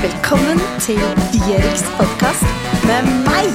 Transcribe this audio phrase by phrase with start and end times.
[0.00, 0.96] Velkommen til
[1.34, 2.46] Bjørgs podkast
[2.88, 3.50] med meg,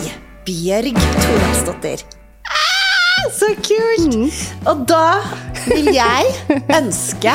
[0.46, 2.04] Bjørg Toralsdottir.
[2.46, 4.44] Ah, så kult!
[4.70, 5.23] Og da
[5.66, 7.34] vil jeg ønske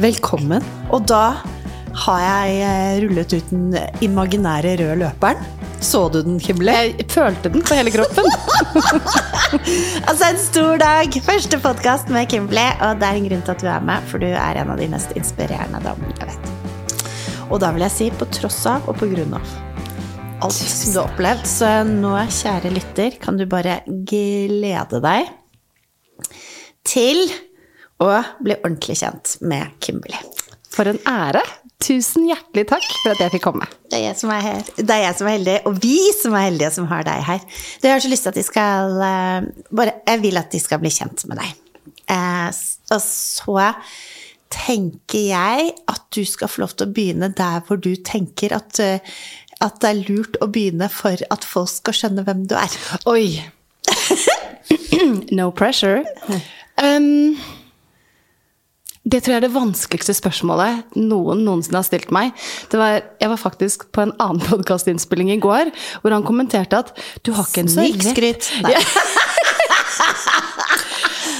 [0.00, 0.64] velkommen.
[0.88, 1.22] Og da
[2.06, 3.76] har jeg eh, rullet ut den
[4.08, 5.44] imaginære røde løperen.
[5.84, 6.72] Så du den, Kimble?
[6.72, 8.32] Jeg følte den på hele kroppen.
[10.08, 11.20] Altså En stor dag!
[11.24, 14.24] Første podkast med Kimble, Og det er en grunn til at du er med, for
[14.24, 16.47] du er en av de mest inspirerende damene jeg vet.
[17.48, 19.56] Og da vil jeg si på tross av og på grunn av
[20.44, 21.46] alt som du har opplevd.
[21.48, 25.30] Så nå, kjære lytter, kan du bare glede deg
[26.88, 27.24] til
[28.04, 28.10] å
[28.44, 30.20] bli ordentlig kjent med Kimberley.
[30.74, 31.42] For en ære.
[31.78, 33.66] Tusen hjertelig takk for at jeg fikk komme.
[33.86, 34.64] Det er jeg som er her.
[34.76, 37.44] Det er jeg som er heldig, og vi som er heldige som har deg her.
[37.84, 39.46] Jeg har så lyst til at de skal eh,
[39.78, 41.54] bare, Jeg vil at de skal bli kjent med deg.
[42.10, 42.48] Eh,
[42.90, 43.68] og så
[44.52, 48.80] tenker jeg at du skal få lov til å begynne der hvor du tenker at,
[48.82, 49.00] eh,
[49.60, 52.74] at det er lurt å begynne for at folk skal skjønne hvem du er.
[53.10, 53.42] Oi.
[55.38, 56.04] no pressure.
[56.80, 57.36] Um,
[59.08, 62.34] det tror jeg er det vanskeligste spørsmålet noen noensinne har stilt meg.
[62.72, 65.64] Det var, jeg var faktisk på en annen podkastinnspilling i går,
[66.02, 66.88] hvor han kommenterte at
[67.24, 68.42] du har ikke en så rett Snikskryt.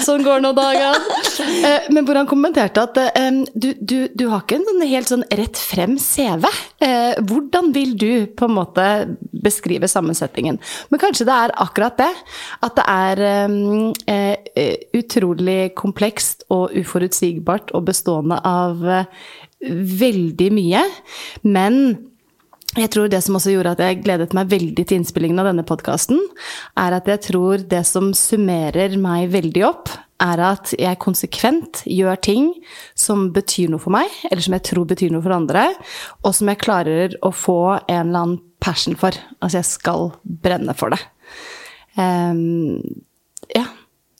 [0.05, 0.97] Sånn går nå dagene.
[1.39, 5.11] Eh, Men hvor han kommenterte at eh, du, du, du har ikke en sånn helt
[5.11, 6.45] sånn rett frem CV.
[6.85, 8.87] Eh, Hvordan vil du på en måte
[9.45, 10.59] beskrive sammensetningen?
[10.91, 12.11] Men kanskje det er akkurat det.
[12.67, 13.23] At det er
[14.99, 18.83] utrolig komplekst og uforutsigbart og bestående av
[20.03, 20.85] veldig mye.
[21.47, 21.81] Men
[22.83, 25.67] jeg tror det som også gjorde at jeg gledet meg veldig til innspillingen av denne
[25.67, 26.21] podkasten,
[26.79, 32.19] er at jeg tror det som summerer meg veldig opp, er at jeg konsekvent gjør
[32.27, 32.51] ting
[32.99, 35.69] som betyr noe for meg, eller som jeg tror betyr noe for andre,
[36.25, 39.15] og som jeg klarer å få en eller annen passion for.
[39.39, 41.03] Altså jeg skal brenne for det.
[41.99, 42.81] Um,
[43.55, 43.67] ja.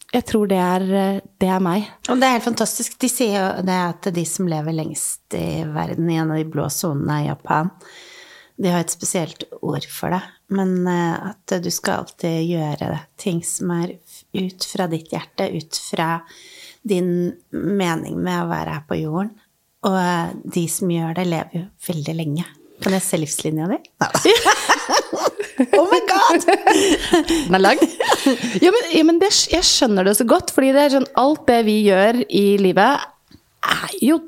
[0.09, 0.85] Jeg tror det er,
[1.37, 1.89] det er meg.
[2.09, 2.95] Og det er helt fantastisk.
[3.03, 6.47] De sier jo det at de som lever lengst i verden, i en av de
[6.49, 7.69] blå sonene i Japan,
[8.59, 10.23] de har et spesielt ord for det.
[10.55, 13.97] Men eh, at du skal alltid gjøre ting som er
[14.35, 16.17] ut fra ditt hjerte, ut fra
[16.89, 19.35] din mening med å være her på jorden.
[19.87, 22.49] Og eh, de som gjør det, lever jo veldig lenge.
[22.83, 23.81] Kan jeg se livslinja di?
[25.59, 26.45] Oh my god!
[27.27, 27.81] Den er lang.
[28.63, 31.49] Ja, men, ja, men det, jeg skjønner det så godt, fordi det er sånn alt
[31.49, 33.09] det vi gjør i livet,
[33.67, 34.21] er jo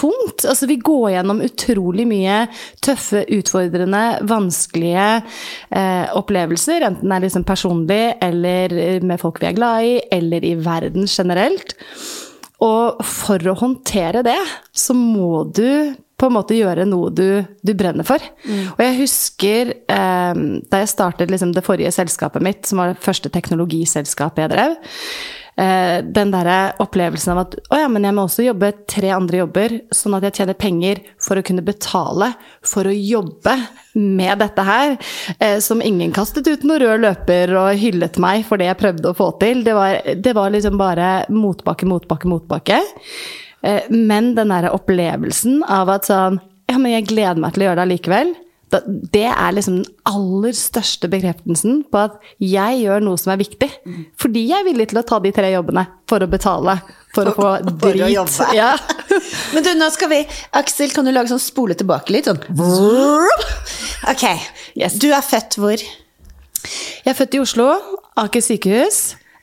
[0.00, 0.46] tungt.
[0.48, 2.42] Altså, vi går gjennom utrolig mye
[2.84, 6.88] tøffe, utfordrende, vanskelige eh, opplevelser.
[6.88, 11.08] Enten det er liksom personlig, eller med folk vi er glad i, eller i verden
[11.10, 11.76] generelt.
[12.60, 14.40] Og for å håndtere det,
[14.76, 18.20] så må du på en måte gjøre noe du, du brenner for.
[18.76, 23.04] Og jeg husker eh, da jeg startet liksom det forrige selskapet mitt, som var det
[23.04, 24.76] første teknologiselskapet jeg drev,
[25.56, 29.42] eh, den derre opplevelsen av at å ja, men jeg må også jobbe tre andre
[29.42, 32.32] jobber, sånn at jeg tjener penger for å kunne betale
[32.66, 33.56] for å jobbe
[33.94, 34.96] med dette her,
[35.38, 39.10] eh, som ingen kastet ut noen rød løper og hyllet meg for det jeg prøvde
[39.10, 39.64] å få til.
[39.66, 42.82] Det var, det var liksom bare motbakke, motbakke, motbakke.
[43.62, 46.40] Eh, Men den derre opplevelsen av at sånn
[46.70, 48.28] Ja, men jeg gleder meg til å gjøre det allikevel.
[48.70, 53.66] Det er liksom den aller største bekreftelsen på at jeg gjør noe som er viktig.
[54.20, 56.76] Fordi jeg er villig til å ta de tre jobbene for å betale.
[57.16, 58.04] For å få For å drit.
[58.14, 58.46] jobbe.
[58.54, 58.68] Ja.
[59.56, 60.20] Men du, nå skal vi
[60.60, 62.30] Aksel, kan du lage sånn spole tilbake litt?
[62.30, 62.38] Sånn.
[64.10, 64.22] Ok.
[64.78, 64.94] Yes.
[65.02, 65.76] Du er født hvor?
[65.76, 67.66] Jeg er født i Oslo,
[68.20, 69.00] Aker sykehus.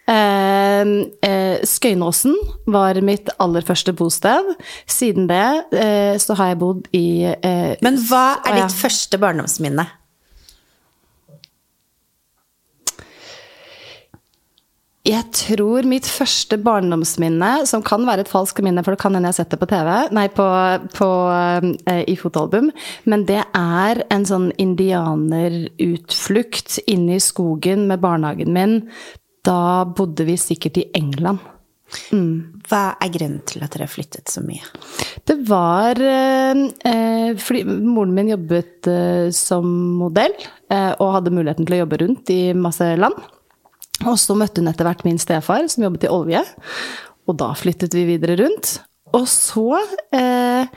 [0.07, 0.81] Eh,
[1.29, 2.35] eh, Skøyenåsen
[2.71, 4.53] var mitt aller første bosted.
[4.87, 5.43] Siden det
[5.75, 9.83] eh, så har jeg bodd i eh, Men hva er ditt første barndomsminne?
[15.07, 19.27] Jeg tror mitt første barndomsminne, som kan være et falskt minne, for det kan hende
[19.29, 20.47] jeg har sett det på TV, nei, på,
[20.97, 21.09] på,
[21.87, 22.67] eh, i fotoalbum,
[23.07, 28.83] men det er en sånn indianerutflukt inne i skogen med barnehagen min.
[29.47, 31.39] Da bodde vi sikkert i England.
[32.67, 34.65] Hva er grunnen til at dere flyttet så mye?
[35.27, 39.69] Det var eh, eh, fordi moren min jobbet eh, som
[40.01, 40.35] modell,
[40.67, 43.15] eh, og hadde muligheten til å jobbe rundt i masse land.
[44.03, 46.43] Og så møtte hun etter hvert min stefar, som jobbet i olje.
[47.27, 48.77] Og da flyttet vi videre rundt.
[49.15, 49.79] Og så
[50.15, 50.67] eh,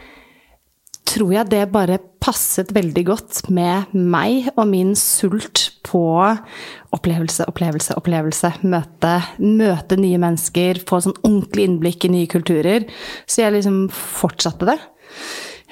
[1.11, 6.05] tror jeg det bare passet veldig godt med meg og min sult på
[6.97, 8.53] opplevelse, opplevelse, opplevelse.
[8.67, 12.89] Møte, møte nye mennesker, få sånn ordentlig innblikk i nye kulturer.
[13.27, 14.79] Så jeg liksom fortsatte det.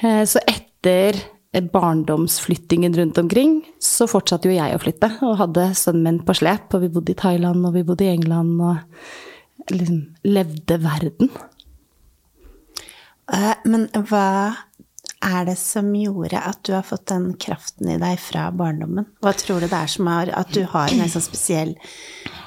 [0.02, 1.18] Eh, Så etter
[1.72, 5.10] barndomsflyttingen rundt omkring, så fortsatte jo jeg å flytte.
[5.26, 8.12] Og hadde sønnen min på slep, og vi bodde i Thailand, og vi bodde i
[8.12, 11.30] England, og liksom levde verden.
[13.32, 14.56] Eh, men hva
[15.24, 19.08] er det som gjorde at du har fått den kraften i deg fra barndommen?
[19.24, 21.74] Hva tror du det er som har At du har en sånn spesiell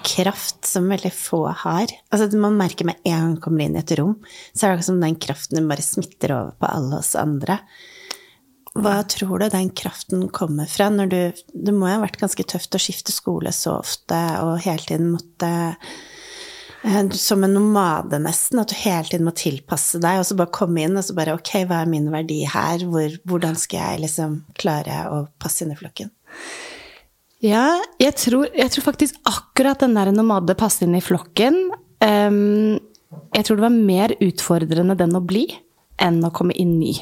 [0.07, 1.91] kraft som veldig få har?
[2.09, 4.15] Altså, man merker med en gang man kommer inn i et rom,
[4.53, 7.59] så er det akkurat som den kraften bare smitter over på alle oss andre.
[8.71, 12.45] Hva tror du den kraften kommer fra når du Det må jo ha vært ganske
[12.47, 15.51] tøft å skifte skole så ofte og hele tiden måtte
[17.13, 18.60] som en nomade, nesten.
[18.62, 21.36] At du hele tiden må tilpasse deg, og så bare komme inn og så bare
[21.38, 22.86] Ok, hva er min verdi her?
[22.89, 26.12] Hvor, hvordan skal jeg liksom klare å passe inn i flokken?
[27.42, 32.78] Ja, jeg tror, jeg tror faktisk akkurat den der nomade passe inn i flokken um,
[33.33, 35.48] Jeg tror det var mer utfordrende den å bli
[36.01, 36.94] enn å komme inn i.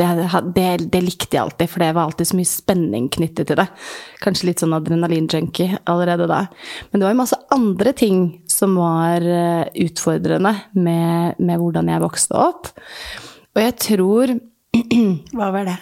[0.00, 0.06] det,
[0.54, 3.66] det, det, likte jeg alltid, for det var alltid så mye spenning knyttet til det.
[4.24, 6.40] Kanskje litt sånn adrenalinjunkie allerede da.
[6.90, 8.22] Men det var jo masse andre ting
[8.60, 12.70] som var eh, utfordrende med, med hvordan jeg vokste opp.
[13.56, 14.36] Og jeg tror
[15.36, 15.78] Hva var det?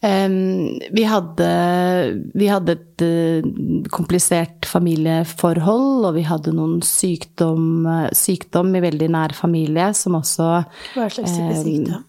[0.00, 1.48] Um, vi, hadde,
[2.32, 3.48] vi hadde et uh,
[3.92, 10.48] komplisert familieforhold, og vi hadde noen sykdom, uh, sykdom i veldig nær familie som også
[10.94, 12.08] Hva slags type um, sykdom?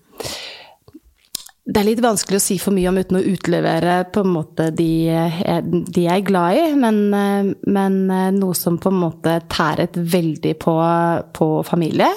[1.72, 4.68] Det er litt vanskelig å si for mye om uten å utlevere på en måte
[4.76, 4.90] de,
[5.88, 8.00] de jeg er glad i, men, men,
[8.36, 10.76] noe som på en måte tæret veldig på,
[11.38, 12.10] på familie.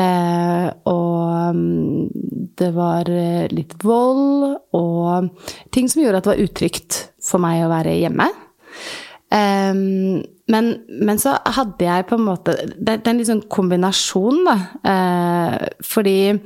[0.00, 2.08] Eh, og mm,
[2.56, 3.12] det var
[3.52, 8.30] litt vold og ting som gjorde at det var utrygt for meg å være hjemme.
[9.26, 14.44] Um, men, men, så hadde jeg på en måte Det, det er en sånn kombinasjon,
[14.46, 14.54] da.
[14.86, 16.36] Uh, fordi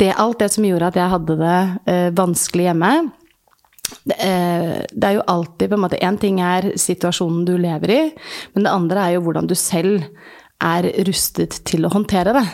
[0.00, 2.94] det, alt det som gjorde at jeg hadde det uh, vanskelig hjemme
[4.08, 7.92] det, uh, det, er jo alltid på en måte Én ting er situasjonen du lever
[7.92, 8.02] i,
[8.56, 10.08] men det andre er jo hvordan du selv
[10.64, 12.46] er rustet til å håndtere det.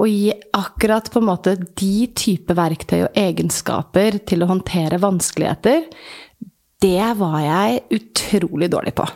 [0.00, 5.86] Og gi akkurat på en måte de type verktøy og egenskaper til å håndtere vanskeligheter,
[6.82, 9.06] det var jeg utrolig dårlig på.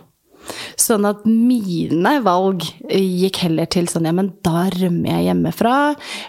[0.81, 5.77] Sånn at mine valg gikk heller til sånn ja, men da rømmer jeg hjemmefra,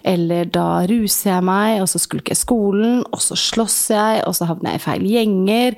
[0.08, 4.36] eller da ruser jeg meg, og så skulker jeg skolen, og så slåss jeg, og
[4.38, 5.78] så havner jeg i feil gjenger.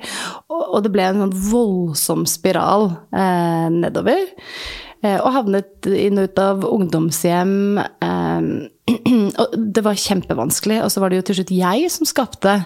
[0.50, 4.26] Og, det ble en sånn voldsom spiral eh, nedover.
[5.04, 7.54] Eh, og havnet inn og ut av ungdomshjem.
[7.78, 8.50] Eh,
[9.40, 10.82] og det var kjempevanskelig.
[10.84, 12.58] Og så var det jo til slutt jeg som skapte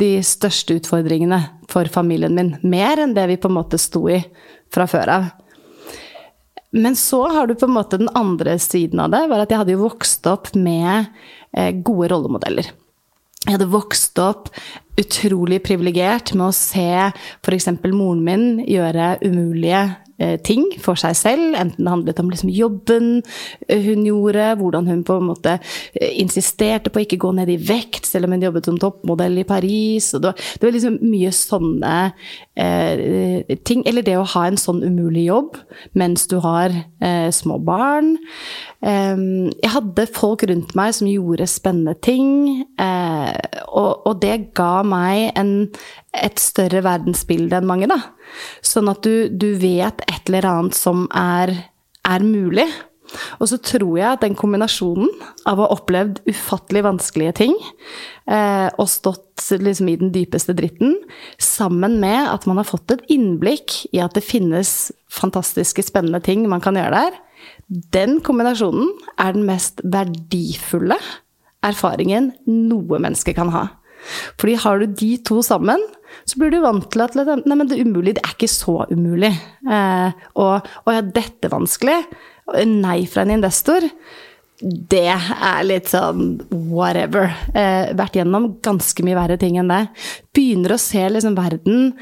[0.00, 1.38] de største utfordringene
[1.70, 2.54] for familien min.
[2.62, 4.20] Mer enn det vi på en måte sto i
[4.72, 5.30] fra før av.
[6.72, 9.60] Men så har du på en måte den andre siden av det, var at jeg
[9.60, 11.10] hadde jo vokst opp med
[11.52, 12.70] eh, gode rollemodeller.
[13.42, 14.48] Jeg hadde vokst opp
[15.00, 16.88] utrolig privilegert med å se
[17.42, 17.68] f.eks.
[17.90, 19.82] moren min gjøre umulige
[20.44, 23.08] ting for seg selv, enten det handlet om liksom jobben
[23.68, 27.50] eh, hun gjorde, hvordan hun på en måte eh, insisterte på å ikke gå ned
[27.52, 30.12] i vekt, selv om hun jobbet som toppmodell i Paris.
[30.14, 31.94] Det var, det, var, liksom mye sånne
[32.56, 33.84] eh, ting.
[33.88, 35.58] Eller det å ha en sånn umulig jobb
[35.98, 38.14] mens du har eh, små barn.
[38.82, 39.24] Eh,
[39.62, 45.52] jeg hadde folk rundt meg som gjorde spennende ting, og, og, det ga meg en,
[46.12, 47.98] et større verdensbilde enn mange, da.
[48.64, 51.54] Sånn at du, du vet et eller annet som er,
[52.08, 52.68] er mulig.
[53.40, 55.10] Og så tror jeg at den kombinasjonen
[55.48, 57.52] av å ha opplevd ufattelig vanskelige ting
[58.30, 60.94] eh, og stått liksom i den dypeste dritten,
[61.42, 66.46] sammen med at man har fått et innblikk i at det finnes fantastiske, spennende ting
[66.48, 67.20] man kan gjøre der,
[67.92, 70.98] den kombinasjonen er den mest verdifulle
[71.66, 73.66] erfaringen noe menneske kan ha.
[74.40, 75.82] Fordi har du de to sammen,
[76.28, 79.32] så blir du vant til at nei, men det umulige, det er ikke så umulig.
[79.66, 81.98] Eh, og, og ja, dette er vanskelig.
[82.68, 83.86] Nei fra en investor.
[84.62, 86.36] Det er litt sånn
[86.70, 87.32] whatever.
[87.50, 89.84] Eh, vært gjennom ganske mye verre ting enn det.
[90.36, 91.94] Begynner å se liksom verden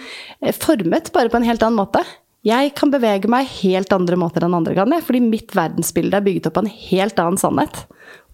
[0.43, 2.05] eh, formet bare på en helt annen måte.
[2.45, 6.49] Jeg kan bevege meg helt andre måter enn andre kan, fordi mitt verdensbilde er bygget
[6.49, 7.83] opp av en helt annen sannhet.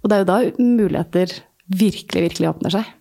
[0.02, 1.32] Og det er jo da muligheter
[1.66, 2.92] virkelig, virkelig åpner seg.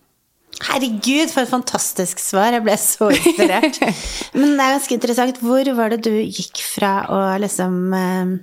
[0.64, 2.54] Herregud, for et fantastisk svar.
[2.56, 3.80] Jeg ble så inspirert.
[4.38, 5.40] Men det er ganske interessant.
[5.44, 8.36] Hvor var det du gikk fra å liksom eh,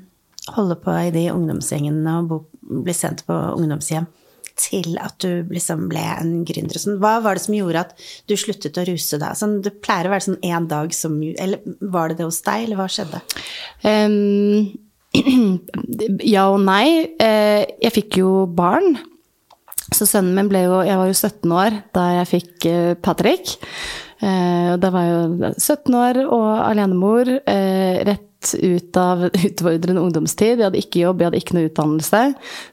[0.53, 2.45] holde på i de ungdomsgjengene og
[2.83, 4.05] bli sendt på ungdomshjem,
[4.61, 6.77] til at du liksom ble en gründer?
[6.77, 6.99] Sånn?
[7.01, 9.39] Hva var det som gjorde at du sluttet å ruse deg?
[9.39, 12.67] Sånn, det pleier å være sånn én dag som Eller var det det hos deg,
[12.67, 13.23] eller hva skjedde?
[13.81, 14.69] Um,
[16.35, 17.09] ja og nei.
[17.17, 18.99] Eh, jeg fikk jo barn.
[19.93, 23.55] Så sønnen min ble jo Jeg var jo 17 år da jeg fikk eh, Patrick.
[24.23, 27.29] Eh, da var jeg jo 17 år og alenemor.
[27.49, 30.57] Eh, rett ut av utfordrende ungdomstid.
[30.57, 32.23] Jeg hadde ikke jobb, jeg hadde ikke noe utdannelse.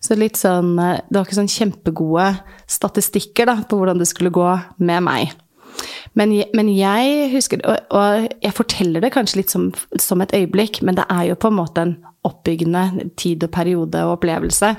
[0.03, 2.33] Så litt sånn Det var ikke sånn kjempegode
[2.71, 4.51] statistikker da, på hvordan det skulle gå
[4.83, 5.37] med meg.
[6.19, 9.69] Men, men, jeg husker og, og, jeg forteller det kanskje litt som,
[10.03, 11.93] som, et øyeblikk, men det er jo på en måte en
[12.27, 14.75] oppbyggende tid og periode og opplevelse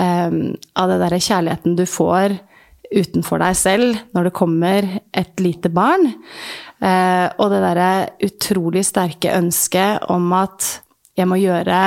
[0.00, 2.38] um, av det derre kjærligheten du får
[2.90, 6.08] utenfor deg selv når det kommer et lite barn.
[6.80, 7.90] Uh, og det derre
[8.26, 10.80] utrolig sterke ønsket om at
[11.18, 11.80] jeg må gjøre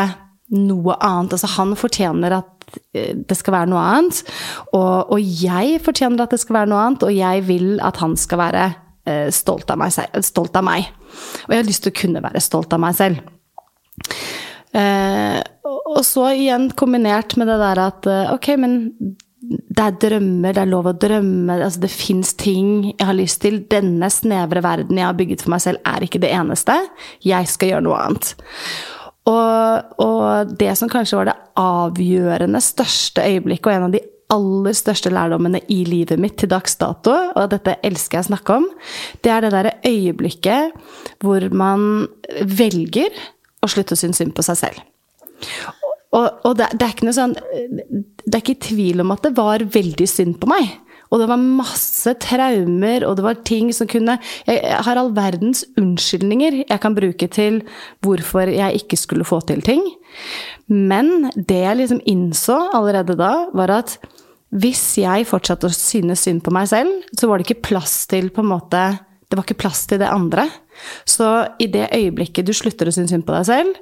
[0.54, 1.36] noe annet.
[1.36, 4.20] Altså, han fortjener at eh, det skal være noe annet.
[4.76, 8.14] Og, og, jeg fortjener at det skal være noe annet, og jeg vil at han
[8.20, 8.68] skal være
[9.10, 9.96] uh, stolt, av meg,
[10.28, 10.92] stolt, av meg,
[11.48, 13.24] Og jeg har lyst til å kunne være stolt av meg selv.
[14.74, 15.42] Uh,
[15.90, 18.78] og så igjen kombinert med det der at ok, men
[19.44, 23.42] det er drømmer, det er lov å drømme, altså det fins ting jeg har lyst
[23.44, 23.60] til.
[23.72, 26.78] Denne snevre verden jeg har bygget for meg selv, er ikke det eneste.
[27.26, 28.32] Jeg skal gjøre noe annet.
[29.30, 34.76] Og, og, det som kanskje var det avgjørende største øyeblikket, og en av de aller
[34.76, 38.70] største lærdommene i livet mitt til dags dato, og dette elsker jeg å snakke om,
[39.24, 40.74] det er det derre øyeblikket
[41.24, 42.08] hvor man
[42.48, 43.12] velger
[43.64, 44.93] å slutte å synes synd på seg selv.
[46.14, 49.34] Og, og det, det, er ikke noe sånn Det er ikke tvil om at det
[49.38, 50.68] var veldig synd på meg.
[51.14, 54.16] Og det var masse traumer, og det var ting som kunne
[54.50, 57.62] Jeg har all verdens unnskyldninger jeg kan bruke til
[58.06, 59.84] hvorfor jeg ikke skulle få til ting.
[60.70, 63.98] Men det jeg liksom innså allerede da, var at
[64.54, 68.30] hvis jeg fortsatte å synes synd på meg selv, så var det ikke plass til
[68.34, 68.84] på en måte
[69.30, 70.48] Det var ikke plass til det andre.
[71.06, 71.28] Så
[71.62, 73.80] i det øyeblikket du slutter å synes synd på deg selv,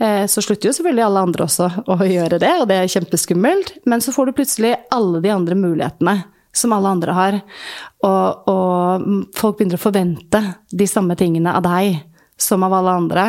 [0.00, 3.74] eh, så slutter jo selvfølgelig alle andre også å gjøre det, og det er kjempeskummelt,
[3.90, 6.16] men så får du plutselig alle de andre mulighetene
[6.52, 7.40] som alle andre har.
[8.06, 12.00] Og, og, folk begynner å forvente de samme tingene av deg
[12.40, 13.26] som av alle andre.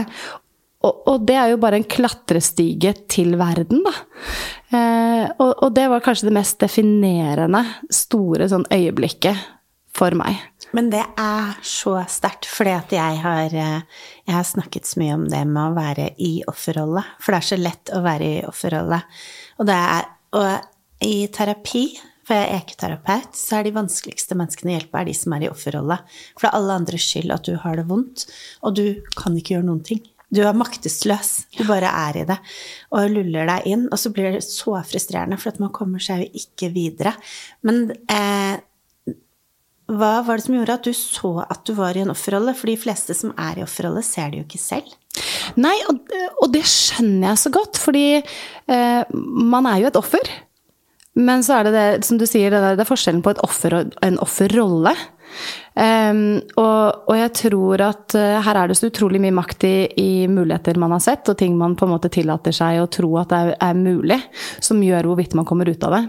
[0.81, 3.93] Og, og det er jo bare en klatrestige til verden, da.
[4.71, 7.61] Eh, og, og, det var kanskje det mest definerende
[7.93, 9.49] store sånn øyeblikket
[9.97, 10.39] for meg.
[10.75, 15.17] Men det er så sterkt, fordi at jeg har, eh, jeg har snakket så mye
[15.17, 17.03] om det med å være i offerrolle.
[17.19, 19.01] For det er så lett å være i offerrolle.
[19.59, 19.73] Og,
[20.39, 21.85] og i terapi
[22.21, 25.43] for jeg er ekoterapeut, så er de vanskeligste menneskene å hjelpe er de som er
[25.43, 25.97] i offerrolle.
[26.37, 28.27] For det er alle andres skyld at du har det vondt,
[28.61, 28.85] og du
[29.17, 30.03] kan ikke gjøre noen ting.
[30.31, 31.31] Du er maktesløs.
[31.57, 32.37] Du bare er i det
[32.95, 33.89] og luller deg inn.
[33.91, 37.11] Og så blir det så frustrerende, for at man kommer seg jo ikke videre.
[37.67, 38.61] Men eh,
[39.91, 42.55] hva var det som gjorde at du så at du var i en offerrolle?
[42.57, 44.93] For de fleste som er i offerrolle, ser det jo ikke selv.
[45.59, 50.31] Nei, og, og det skjønner jeg så godt, fordi eh, man er jo et offer.
[51.19, 53.97] Men så er det det, som du sier, det, er forskjellen på et offer og
[54.05, 54.95] en offerrolle.
[55.71, 59.75] Um, og, og, jeg tror at uh, her er det så utrolig mye makt i,
[59.95, 63.13] i, muligheter man har sett, og ting man på en måte tillater seg å tro
[63.21, 64.19] at det er, er mulig,
[64.59, 66.03] som gjør hvorvidt man kommer ut av det.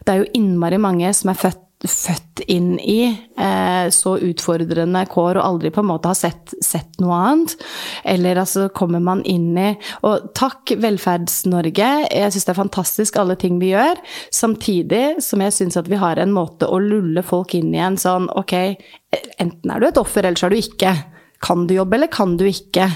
[0.00, 5.38] Det er jo innmari mange som er født født inn i eh, så utfordrende kår
[5.38, 7.54] og aldri på en måte har sett, sett, noe annet.
[8.08, 9.72] Eller altså kommer man inn i
[10.06, 11.90] Og takk, Velferds-Norge.
[12.06, 13.98] Jeg syns det er fantastisk alle ting vi gjør.
[14.34, 17.98] Samtidig som jeg syns at vi har en måte å lulle folk inn i en
[18.00, 18.56] sånn ok,
[19.42, 20.96] enten er du et offer, eller så er du ikke.
[21.42, 22.88] Kan du jobbe, eller kan du ikke?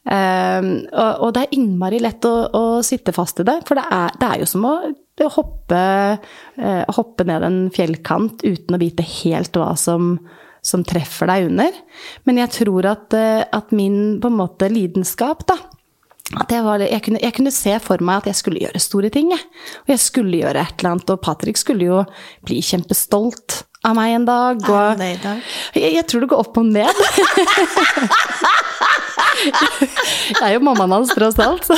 [0.00, 3.84] Um, og, og, det er innmari lett å, å, sitte fast i det, for det
[3.92, 4.76] er, det er jo som å
[5.20, 5.80] hoppe,
[6.56, 10.14] uh, hoppe, ned en fjellkant uten å vite helt hva som,
[10.64, 11.76] som treffer deg under.
[12.24, 15.60] Men jeg tror at, uh, at min på en måte lidenskap, da
[16.38, 19.08] at jeg, var, jeg, kunne, jeg, kunne, se for meg at jeg skulle gjøre store
[19.10, 19.32] ting.
[19.34, 19.42] Jeg.
[19.82, 22.04] Og jeg skulle gjøre et eller annet, og Patrick skulle jo
[22.46, 24.62] bli kjempestolt av meg en dag.
[24.62, 25.02] Og?
[25.02, 26.94] Jeg, jeg tror det går opp og ned.
[30.30, 31.76] Jeg er jo mammaen hans, tross alt, så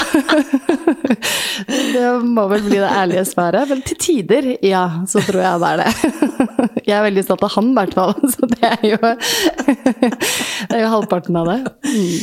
[1.92, 3.68] det må vel bli det ærlige svaret.
[3.70, 5.92] Men til tider, ja, så tror jeg det er det.
[6.88, 8.16] Jeg er veldig stolt av han, i hvert fall.
[8.32, 11.60] Så det er jo, det er jo halvparten av det.
[11.92, 12.18] Mm.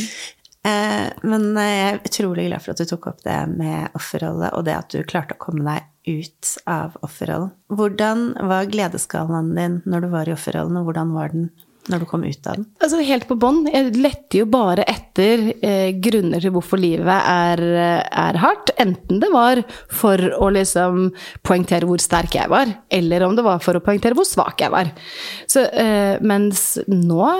[1.32, 4.74] men jeg er utrolig glad for at du tok opp det med offerrolle, og det
[4.76, 7.54] at du klarte å komme deg ut av offerrollen.
[7.72, 11.48] Hvordan var gledesskalaen din når du var i offerrollen, og hvordan var den
[11.88, 12.66] når du kom ut av den?
[12.82, 13.62] Altså Helt på bånn.
[13.70, 17.62] Jeg lette jo bare etter eh, grunner til hvorfor livet er,
[18.04, 18.74] er, hardt.
[18.82, 21.08] Enten det var for å liksom
[21.46, 24.74] poengtere hvor sterk jeg var, eller om det var for å poengtere hvor svak jeg
[24.74, 24.92] var.
[25.50, 27.34] Så, eh, mens nå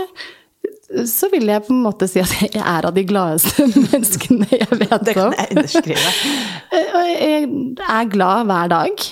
[1.06, 4.68] så vil jeg på en måte si at jeg er av de gladeste menneskene jeg
[4.72, 5.04] vet om.
[5.06, 6.14] Det kan jeg underskrive.
[6.70, 7.50] Eh, jeg
[7.86, 9.04] er glad hver dag.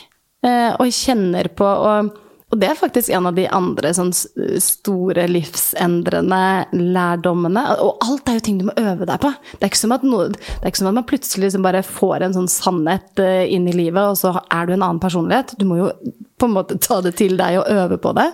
[0.47, 2.11] eh, og kjenner på og,
[2.49, 6.40] og det er faktisk en av de andre sånn store livsendrende
[6.73, 7.64] lærdommene.
[7.85, 9.33] Og alt er jo ting du må øve deg på.
[9.52, 10.31] Det er ikke som at, noe,
[10.62, 14.00] ikke som at man plutselig liksom bare får en sånn sannhet eh, inn i livet,
[14.00, 15.52] og så er du en annen personlighet.
[15.61, 15.90] Du må jo
[16.38, 18.31] på en måte ta det til deg og øve på det.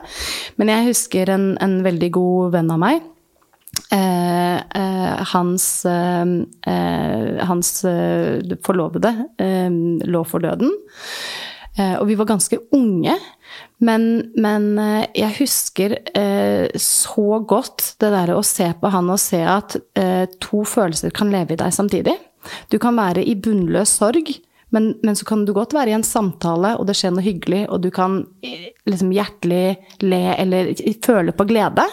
[0.61, 3.02] Men jeg husker en, en veldig god venn av meg
[3.92, 6.25] Eh, eh, hans, eh,
[6.66, 9.12] eh hans eh, forlovede
[10.04, 10.71] lå for døden.
[11.99, 13.16] og vi var ganske unge.
[13.84, 14.78] Men, men
[15.12, 15.96] jeg husker
[16.80, 19.76] så godt det derre å se på han og se at
[20.40, 22.14] to følelser kan leve i deg samtidig.
[22.73, 24.32] Du kan være i bunnløs sorg.
[24.75, 27.61] Men, men, så kan du godt være i en samtale, og det skjer noe hyggelig,
[27.70, 28.25] og du kan
[28.90, 30.73] liksom hjertelig le eller
[31.04, 31.84] føle på glede.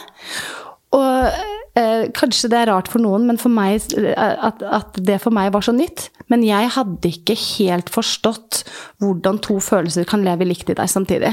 [0.97, 1.43] Og
[1.79, 5.31] Eh, kanskje det er rart for noen, men for meg, eh, at, at, det for
[5.31, 6.09] meg var så nytt.
[6.31, 8.63] Men jeg hadde ikke helt forstått
[8.99, 11.31] hvordan to følelser kan leve likt i deg samtidig.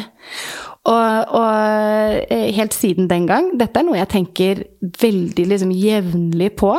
[0.89, 4.61] Og, og eh, helt siden den gang Dette er noe jeg tenker
[5.03, 6.71] veldig liksom, jevnlig på.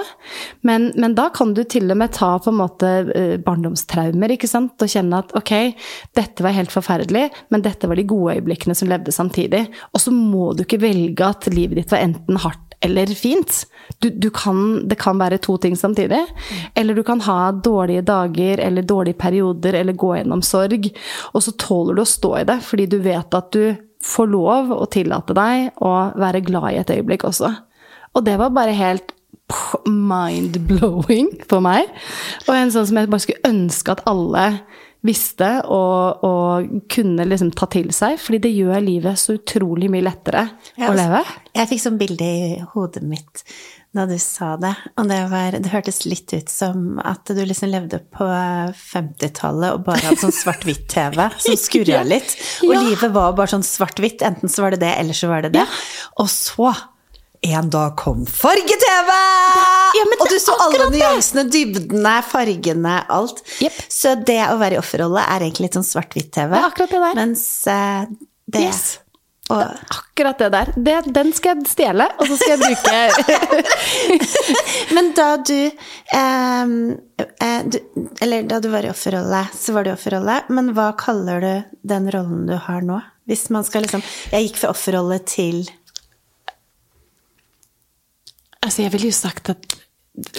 [0.65, 4.49] Men, men, da kan du til og med ta på en måte eh, barndomstraumer ikke
[4.49, 4.79] sant?
[4.79, 5.53] og kjenne at ok,
[6.17, 9.65] dette var helt forferdelig, men dette var de gode øyeblikkene som levde samtidig.
[9.91, 13.65] Og så må du ikke velge at livet ditt var enten hardt eller fint.
[13.99, 16.21] Du, du kan, det kan være to ting samtidig.
[16.75, 20.89] Eller du kan ha dårlige dager eller dårlige perioder eller gå gjennom sorg.
[21.33, 24.71] Og så tåler du å stå i det, fordi du vet at du får lov
[24.71, 27.51] å tillate deg å være glad i et øyeblikk også.
[28.15, 29.11] Og det var bare helt
[29.89, 31.89] mind-blowing for meg.
[32.47, 34.45] Og en sånn som jeg bare skulle ønske at alle
[35.05, 38.19] visste og, og, kunne liksom ta til seg.
[38.21, 41.23] Fordi det gjør livet så utrolig mye lettere ja, å leve.
[41.55, 43.43] Jeg fikk sånn bilde i hodet mitt
[43.95, 44.75] da du sa det.
[45.01, 48.27] Og det, var, det hørtes litt ut som at du liksom levde på
[48.77, 52.35] 50-tallet og bare hadde sånn svart-hvitt-TV som skurra litt.
[52.67, 52.83] Og ja.
[52.85, 54.21] livet var bare sånn svart-hvitt.
[54.25, 55.65] Enten så var det det, eller så var det det.
[56.21, 56.69] Og så
[57.41, 59.11] en dag kom farge-TV!
[59.95, 63.43] Ja, og du så alle nyansene, dybdene, fargene, alt.
[63.63, 63.77] Yep.
[63.89, 66.57] Så det å være i offerrolle er egentlig litt sånn svart-hvitt-TV.
[67.15, 68.09] Mens uh,
[68.49, 68.83] det yes.
[69.53, 69.63] og,
[69.95, 70.73] Akkurat det der.
[70.75, 72.97] Det, den skal jeg stjele, og så skal jeg bruke
[74.97, 75.59] Men da du,
[76.19, 76.75] um,
[77.23, 77.79] uh, du,
[78.19, 80.41] Eller da du var i offerrolle, så var du i offerrolle.
[80.51, 81.53] Men hva kaller du
[81.87, 82.99] den rollen du har nå?
[83.29, 84.01] Hvis man skal liksom
[84.33, 85.63] Jeg gikk fra offerrolle til
[88.65, 89.77] Altså, jeg ville jo sagt at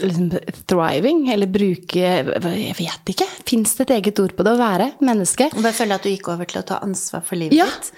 [0.02, 0.30] liksom,
[0.68, 3.28] thriving, eller bruke Jeg vet ikke.
[3.48, 4.54] Fins det et eget ord på det?
[4.54, 5.48] Å være menneske.
[5.56, 7.68] Og jeg føler at du gikk over til å ta ansvar for livet ja.
[7.70, 7.92] ditt.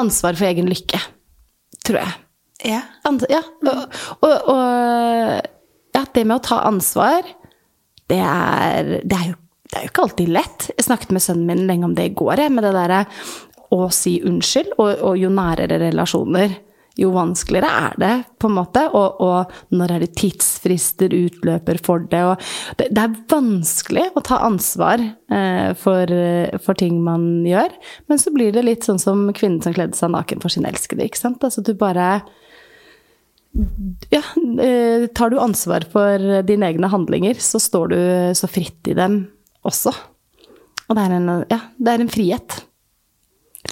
[0.00, 0.98] Ansvar for egen lykke,
[1.84, 2.18] tror jeg.
[2.72, 2.80] Ja.
[3.08, 3.42] Ans ja.
[3.66, 5.48] Og, og, og,
[5.92, 7.26] ja, det med å ta ansvar,
[8.10, 10.68] det er, det er, jo, det er jo ikke alltid lett.
[10.74, 13.04] Jeg snakket med sønnen min lenge om det i går, jeg, med det derre
[13.72, 16.58] å si unnskyld, og, og jo nærere relasjoner
[16.98, 18.84] jo vanskeligere er det, på en måte.
[18.92, 22.22] Og, og når er det tidsfrister, utløper for det?
[22.28, 26.12] Og det, det er vanskelig å ta ansvar eh, for,
[26.60, 27.74] for, ting man gjør.
[28.10, 31.06] Men så blir det litt sånn som kvinnen som kledde seg naken for sin elskede,
[31.06, 31.44] ikke sant.
[31.44, 32.14] Altså du bare
[34.12, 34.24] Ja,
[34.64, 38.00] eh, tar du ansvar for dine egne handlinger, så står du
[38.36, 39.24] så fritt i dem
[39.68, 39.94] også.
[40.88, 42.62] Og det er en, ja, det er en frihet.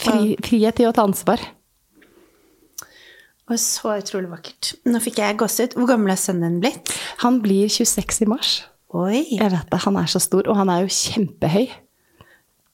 [0.00, 1.42] Fri, frihet i å ta ansvar.
[3.50, 4.74] Og så utrolig vakkert.
[4.86, 5.74] Nå fikk jeg gåsehud.
[5.78, 6.92] Hvor gammel er sønnen din blitt?
[7.24, 8.50] Han blir 26 i mars.
[8.94, 9.24] Oi.
[9.36, 9.84] Jeg vet det.
[9.86, 11.70] Han er så stor, og han er jo kjempehøy.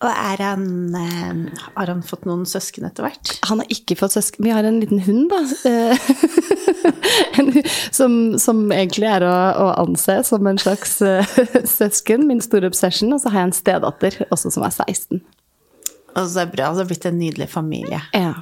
[0.04, 3.30] Og er han eh, Har han fått noen søsken etter hvert?
[3.48, 4.44] Han har ikke fått søsken.
[4.44, 5.40] Vi har en liten hund, da.
[7.96, 11.38] som, som, egentlig er å, å, anse som en slags uh,
[11.78, 12.28] søsken.
[12.28, 13.16] Min store obsession.
[13.16, 15.24] Og så har jeg en stedatter også som er 16.
[16.16, 16.68] Og så er det bra.
[16.76, 18.02] Det har blitt en nydelig familie.
[18.12, 18.34] Ja.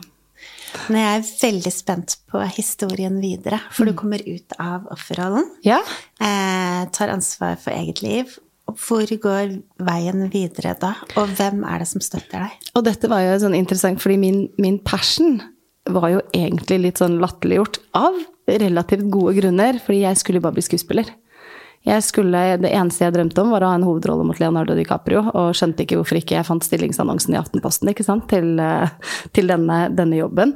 [0.88, 3.98] Men jeg er veldig spent på historien videre, for du mm.
[4.00, 5.48] kommer ut av offerrollen.
[5.66, 5.80] Ja.
[6.20, 8.36] Eh, tar ansvar for eget liv.
[8.64, 12.70] Hvor går veien videre da, og hvem er det som støtter deg?
[12.74, 15.36] Og dette var jo sånn interessant, fordi min, min passion
[15.92, 18.16] var jo egentlig litt sånn latterliggjort av
[18.48, 21.12] relativt gode grunner, fordi jeg skulle bare bli skuespiller.
[21.84, 25.56] Skulle, det eneste jeg drømte om, var å ha en hovedrolle mot Leonardo DiCaprio, og
[25.56, 27.90] skjønte ikke hvorfor ikke jeg fant stillingsannonsen i Aftenposten
[28.30, 28.94] til, eh,
[29.36, 30.54] til denne, denne, jobben.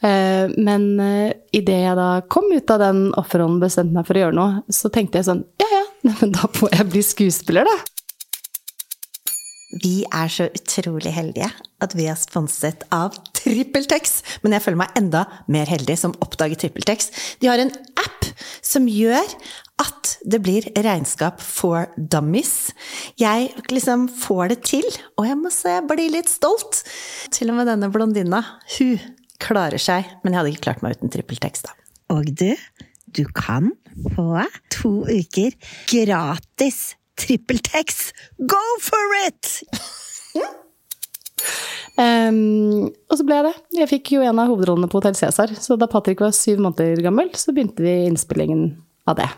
[0.00, 4.24] Eh, men eh, idet jeg da kom ut av den offerrollen bestemte meg for å
[4.24, 5.84] gjøre noe, så tenkte jeg sånn ja ja,
[6.22, 7.95] men da får jeg bli skuespiller, da.
[9.82, 11.50] Vi er så utrolig heldige
[11.84, 14.18] at vi er sponset av TrippelTex.
[14.44, 17.10] Men jeg føler meg enda mer heldig som oppdager TrippelTex.
[17.42, 18.28] De har en app
[18.64, 19.26] som gjør
[19.82, 22.72] at det blir regnskap for dummies.
[23.20, 24.86] Jeg liksom får det til,
[25.20, 26.80] og jeg må se, jeg blir litt stolt.
[27.34, 28.42] Til og med denne blondina,
[28.78, 28.96] hun
[29.42, 30.08] klarer seg.
[30.22, 31.76] Men jeg hadde ikke klart meg uten TrippelTex, da.
[32.14, 32.52] Og du,
[33.12, 33.74] du kan
[34.14, 35.56] få to uker
[35.90, 38.14] gratis trippeltekst!
[38.38, 39.64] Go for it!
[41.96, 43.54] Um, og så ble jeg det.
[43.80, 45.54] Jeg fikk jo en av hovedrollene på Hotell Cæsar.
[45.60, 48.68] Så da Patrick var syv måneder gammel, så begynte vi innspillingen
[49.08, 49.30] av det.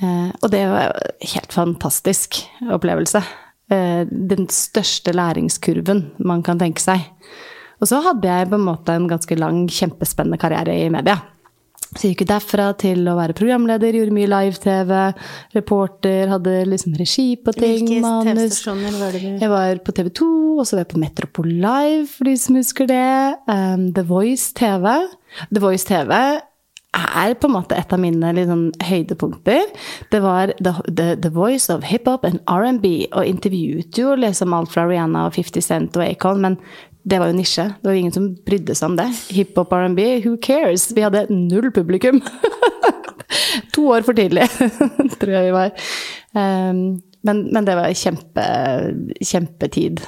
[0.00, 2.40] Uh, og det var en helt fantastisk
[2.72, 3.22] opplevelse.
[3.70, 7.04] Uh, den største læringskurven man kan tenke seg.
[7.80, 11.20] Og så hadde jeg på en måte en ganske lang, kjempespennende karriere i media.
[11.90, 14.92] Så jeg gikk jo derfra til å være programleder, gjorde mye live-TV,
[15.56, 18.60] reporter, hadde liksom regi på ting, Hvilke manus.
[18.68, 20.28] Var det du Jeg var på TV 2,
[20.60, 23.10] og så var jeg på Metropol Live, for de som husker det.
[23.50, 24.86] Um, The Voice TV.
[25.50, 26.14] The Voice TV
[26.90, 29.66] er på en måte et av mine sånn høydepunkter.
[30.10, 34.72] Det var The, the, the Voice of hiphop and R&B, og intervjuet jo liksom alt
[34.74, 36.58] fra Rihanna og 50 Cent og Acon, men
[37.02, 37.64] det var jo nisje.
[37.80, 39.08] Det var jo ingen som brydde seg om det.
[39.32, 40.90] Hiphop R&B, who cares?
[40.92, 42.20] Vi hadde null publikum.
[43.74, 44.46] to år for tidlig,
[45.20, 45.72] tror jeg vi var.
[46.36, 48.46] Um, men, men, det var kjempe,
[49.24, 50.02] kjempetid.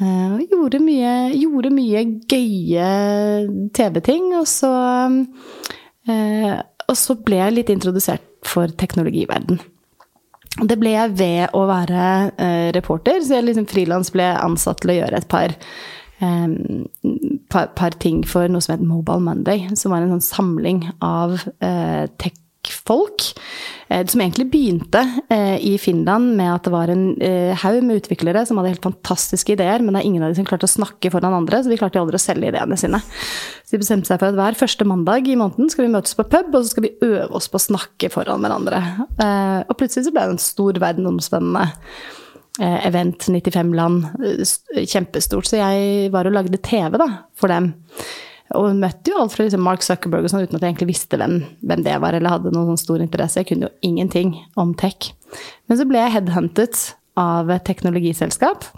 [0.00, 2.90] Uh, gjorde, mye, gjorde mye gøye
[3.76, 4.72] TV-ting, og så
[5.08, 6.56] uh,
[6.86, 9.58] Og så ble jeg litt introdusert for teknologiverden.
[10.56, 12.06] Det ble jeg ved å være
[12.38, 15.52] uh, reporter, så jeg liksom frilans ble ansatt til å gjøre et par,
[16.24, 16.86] um,
[17.52, 21.36] par, par, ting for noe som het Mobile Monday, som var en sånn samling av
[21.60, 22.06] uh,
[22.66, 23.30] tech-folk.
[23.86, 25.02] Uh, som egentlig begynte
[25.62, 27.04] i Finland med at det var en
[27.62, 30.48] haug med utviklere som hadde helt fantastiske ideer, men det er ingen av de som
[30.48, 33.00] klarte å snakke foran andre, så de klarte aldri å selge ideene sine.
[33.62, 36.26] Så de bestemte seg for at hver første mandag i måneden skal vi møtes på
[36.26, 38.82] pub, og så skal vi øve oss på å snakke foran hverandre.
[39.66, 41.66] Og plutselig så ble det en stor verdenomspennende
[42.58, 44.06] event, 95 land,
[44.86, 45.48] kjempestort.
[45.48, 47.74] Så jeg var og lagde TV da, for dem.
[48.54, 51.18] Og møtte jo alt fra liksom Mark Zuckerberg og sånn uten at jeg egentlig visste
[51.18, 53.40] hvem, hvem, det var, eller hadde noen sånn stor interesse.
[53.42, 55.10] Jeg kunne jo ingenting om tech.
[55.66, 56.82] Men så ble jeg headhuntet
[57.18, 58.68] av et teknologiselskap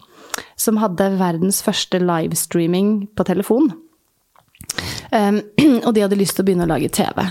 [0.58, 3.72] som hadde verdens første livestreaming på telefon.
[5.12, 5.42] Um,
[5.86, 7.26] og de hadde lyst til å begynne å lage TV.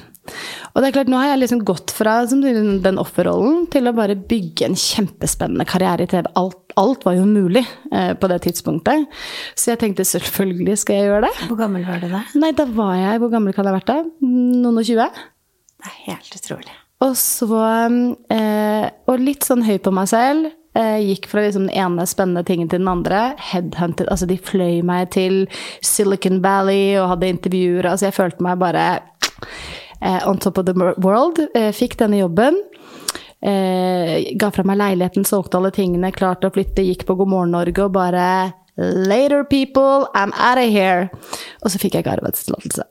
[0.73, 4.17] Og det er klart, nå har jeg liksom gått fra den offerrollen til å bare
[4.17, 6.27] bygge en kjempespennende karriere i TV.
[6.39, 9.07] Alt, alt var jo mulig eh, på det tidspunktet.
[9.57, 11.47] Så jeg tenkte selvfølgelig skal jeg gjøre det.
[11.49, 12.25] Hvor gammel var du da?
[12.37, 14.01] Nei, da var jeg Hvor gammel kan jeg ha vært da?
[14.27, 15.07] Noen og tjue?
[15.77, 16.77] Det er helt utrolig.
[17.05, 17.59] Og så
[18.33, 20.49] eh, Og litt sånn høy på meg selv.
[20.77, 23.31] Eh, gikk fra liksom den ene spennende tingen til den andre.
[23.49, 24.09] Headhunted.
[24.13, 25.45] Altså, de fløy meg til
[25.85, 27.89] Silicon Valley og hadde intervjuer.
[27.89, 28.85] Altså, jeg følte meg bare
[30.01, 31.39] on top of the world.
[31.53, 32.59] Eh, fikk denne jobben.
[33.41, 37.53] Eh, ga fra meg leiligheten, solgte alle tingene, klarte å flytte, gikk på God morgen
[37.53, 41.09] Norge og bare Later, people, I'm out of here.
[41.65, 42.85] Og så fikk jeg ikke arbeidstillatelse.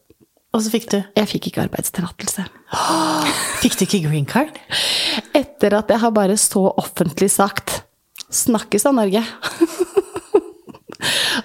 [0.56, 0.96] Og så fikk du?
[1.14, 2.46] Jeg fikk ikke arbeidstillatelse.
[3.62, 4.56] Fikk du ikke green card?
[5.36, 7.84] Etter at jeg har bare så offentlig sagt
[8.26, 9.22] 'Snakkes av Norge'.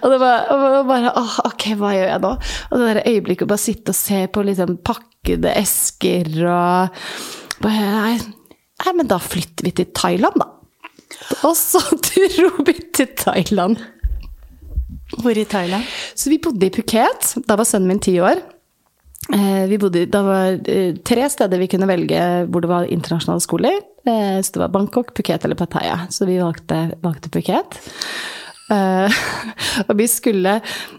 [0.02, 2.32] og det var, og bare åh, ok, hva gjør jeg nå?
[2.70, 7.02] Og det der øyeblikket å bare sitte og se på liksom pakkede esker og
[7.62, 8.16] bare, nei,
[8.82, 10.50] nei, men da flytter vi til Thailand, da.
[11.48, 13.78] Og så dro vi til Thailand.
[15.22, 15.86] Hvor i Thailand?
[16.16, 17.36] Så vi bodde i Phuket.
[17.48, 18.42] Da var sønnen min ti år.
[19.32, 20.58] Vi bodde, det var
[21.08, 23.78] tre steder vi kunne velge hvor det var internasjonale skoler.
[24.08, 26.08] Så det var Bangkok, Phuket eller Pattaya.
[26.10, 27.78] Så vi valgte, valgte Phuket.
[29.90, 30.54] og vi skulle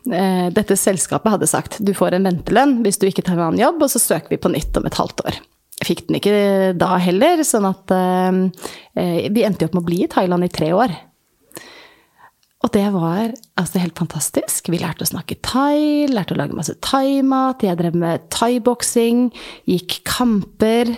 [0.04, 3.80] Dette selskapet hadde sagt du får en ventelønn hvis du ikke tar en annen jobb,
[3.84, 5.38] og så søker vi på nytt om et halvt år.
[5.80, 6.34] Jeg fikk den ikke
[6.78, 7.94] da heller, sånn at
[8.94, 10.94] vi endte opp med å bli i Thailand i tre år.
[12.62, 14.70] Og det var altså, helt fantastisk.
[14.70, 17.64] Vi lærte å snakke thai, lærte å lage masse thaimat.
[17.66, 19.30] Jeg drev med thaiboksing,
[19.66, 20.94] gikk kamper.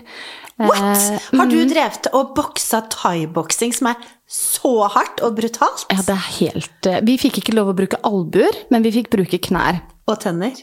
[0.61, 0.79] What?
[0.79, 3.97] Eh, Har du drevet og boksa thaiboksing, som er
[4.31, 5.83] så hardt og brutalt?
[5.91, 9.41] Ja, det er helt Vi fikk ikke lov å bruke albuer, men vi fikk bruke
[9.49, 9.81] knær.
[10.07, 10.55] Og tenner?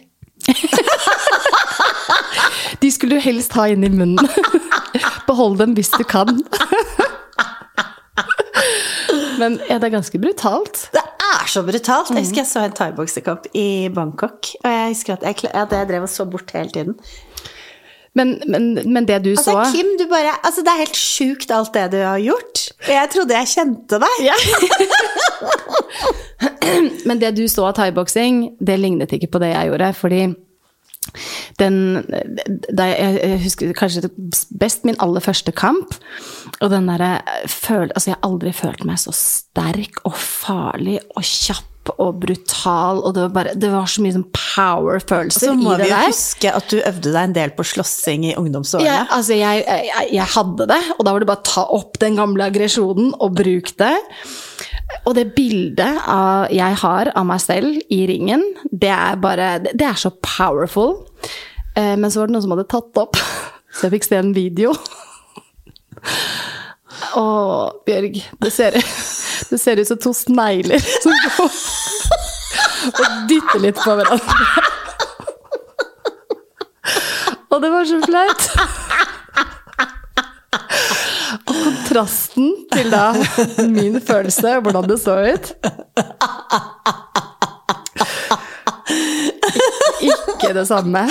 [2.82, 4.26] De skulle du helst ha inn i munnen.
[5.30, 6.40] Behold dem hvis du kan.
[9.42, 10.84] Men ja, det er ganske brutalt.
[10.94, 12.12] Det er så brutalt!
[12.14, 15.90] Jeg husker jeg så en thaiboksekamp i Bangkok, og jeg husker at jeg, at jeg
[15.90, 16.94] drev og så bort hele tiden.
[18.14, 21.52] Men, men, men det du altså, så Kim, du bare, altså, det er helt sjukt
[21.56, 22.66] alt det du har gjort.
[22.90, 24.18] Jeg trodde jeg kjente deg.
[24.26, 24.36] Ja.
[27.08, 29.94] men det du så av thaiboksing, det lignet ikke på det jeg gjorde.
[30.02, 30.22] Fordi
[31.60, 31.78] den
[32.12, 34.12] jeg, jeg husker kanskje
[34.60, 35.96] best min aller første kamp.
[36.60, 37.16] Og den derre.
[37.24, 43.16] Altså, jeg har aldri følt meg så sterk og farlig og kjapp og brutal, og
[43.16, 46.12] det var bare Det var så mye sånn power-følelser Så må vi jo der.
[46.12, 48.86] huske at du øvde deg en del på slåssing i ungdomsårene.
[48.86, 51.98] Jeg, altså jeg, jeg, jeg hadde det, og da var det bare å ta opp
[52.04, 53.96] den gamle aggresjonen og bruke det.
[55.08, 59.88] Og det bildet av, jeg har av meg selv i ringen, det er bare Det
[59.88, 61.00] er så powerful.
[61.76, 63.18] Eh, men så var det noen som hadde tatt opp,
[63.74, 64.76] så jeg fikk se en video.
[67.18, 67.24] Å,
[67.88, 68.78] Bjørg, det ser,
[69.50, 71.50] det ser ut som to snegler som går
[72.92, 74.70] og dytter litt på hverandre.
[77.52, 78.44] Og det var så flaut.
[81.42, 83.12] Og kontrasten til da
[83.68, 85.52] min følelse, og hvordan det så ut
[90.02, 91.06] Ikke det samme.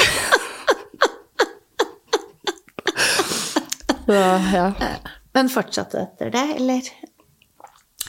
[4.06, 4.16] Så,
[4.54, 4.72] ja.
[5.36, 6.88] Men fortsatte etter det, eller?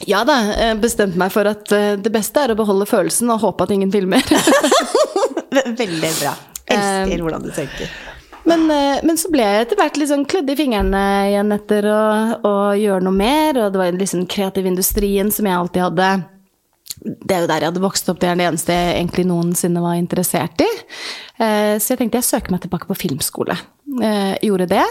[0.10, 3.42] Ja da, jeg bestemte meg for at eh, det beste er å beholde følelsen og
[3.44, 4.24] håpe at ingen filmer.
[5.52, 6.34] Ve- Veldig bra.
[6.72, 7.90] Elsker hvordan du tenker.
[8.48, 11.86] Men, eh, men så ble jeg etter hvert litt sånn klødd i fingrene igjen etter
[11.92, 12.02] å,
[12.48, 16.12] å gjøre noe mer, og det var liksom kreativ industrien som jeg alltid hadde
[17.02, 19.82] det er jo der jeg hadde vokst opp, det er det eneste jeg egentlig noensinne
[19.82, 20.68] var interessert i.
[21.42, 23.56] Eh, Så jeg tenkte jeg søker meg tilbake på filmskole.
[24.06, 24.84] Eh, Gjorde det.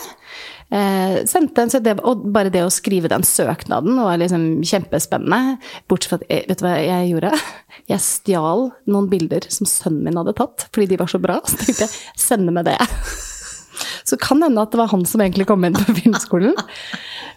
[0.71, 5.59] Eh, Sendte en, så det, og bare det å skrive den søknaden var liksom kjempespennende.
[5.91, 7.33] Bortsett fra at, eh, vet du hva jeg gjorde?
[7.91, 11.41] Jeg stjal noen bilder som sønnen min hadde tatt, fordi de var så bra.
[11.49, 12.79] Så tenkte jeg, sende med det.
[14.09, 16.55] Så kan hende at det var han som egentlig kom inn på filmskolen.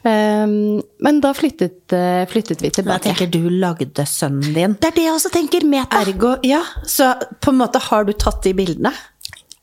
[0.03, 4.75] Um, men da flyttet, eh, flyttet vi Da tenker du lagde sønnen din.
[4.81, 5.63] Det er det jeg også tenker.
[5.63, 6.01] Meta.
[6.03, 8.91] Ergo, ja, så på en måte har du tatt de bildene?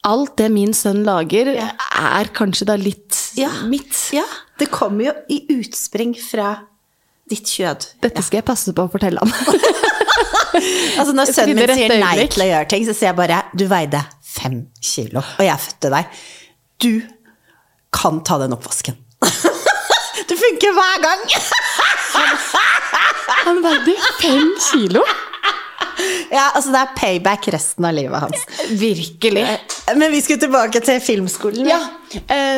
[0.08, 1.68] Alt det min sønn lager, Ja.
[2.00, 3.50] er kanskje da litt Ja.
[3.68, 4.10] mitt.
[4.12, 4.24] Ja,
[4.58, 6.60] det kommer jo i utspring fra
[7.28, 7.86] ditt kjød.
[8.00, 9.32] Dette skal jeg passe på å fortelle ham.
[10.98, 12.32] Altså Når sønnen min sier nei øyeblikk.
[12.34, 15.90] til å gjøre ting, så sier jeg bare du veide fem kilo, og jeg fødte
[15.94, 16.04] deg.
[16.82, 17.02] Du
[17.94, 18.96] kan ta den oppvasken.
[20.28, 21.20] Det funker hver gang!
[23.46, 25.02] Han veide fem kilo!
[26.32, 28.44] Ja, altså Det er payback resten av livet hans.
[28.70, 29.44] Virkelig.
[29.96, 31.68] Men vi skulle tilbake til filmskolen.
[31.68, 31.80] Ja.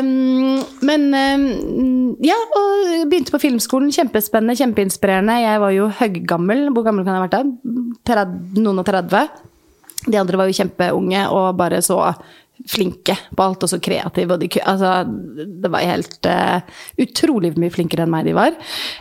[0.00, 3.92] um, men um, Ja, og begynte på filmskolen.
[3.94, 5.38] Kjempespennende, kjempeinspirerende.
[5.42, 6.68] Jeg var jo høggammel.
[6.74, 7.80] Hvor gammel kan jeg ha vært da?
[8.12, 9.26] 30, noen og 30.
[10.02, 12.00] De andre var jo kjempeunge og bare så
[12.68, 14.34] flinke på alt, og så kreative.
[14.34, 14.92] Og de, altså,
[15.62, 18.54] det var helt uh, utrolig mye flinkere enn meg de var.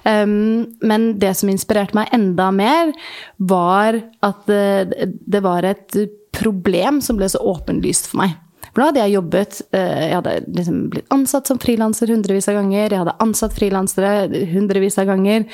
[0.05, 2.93] Um, men det som inspirerte meg enda mer,
[3.37, 6.01] var at uh, det var et
[6.35, 8.39] problem som ble så åpenlyst for meg.
[8.71, 12.59] For da hadde jeg jobbet eh, Jeg hadde liksom blitt ansatt som frilanser hundrevis av
[12.59, 12.85] ganger.
[12.87, 15.47] Jeg hadde ansatt frilansere hundrevis av ganger.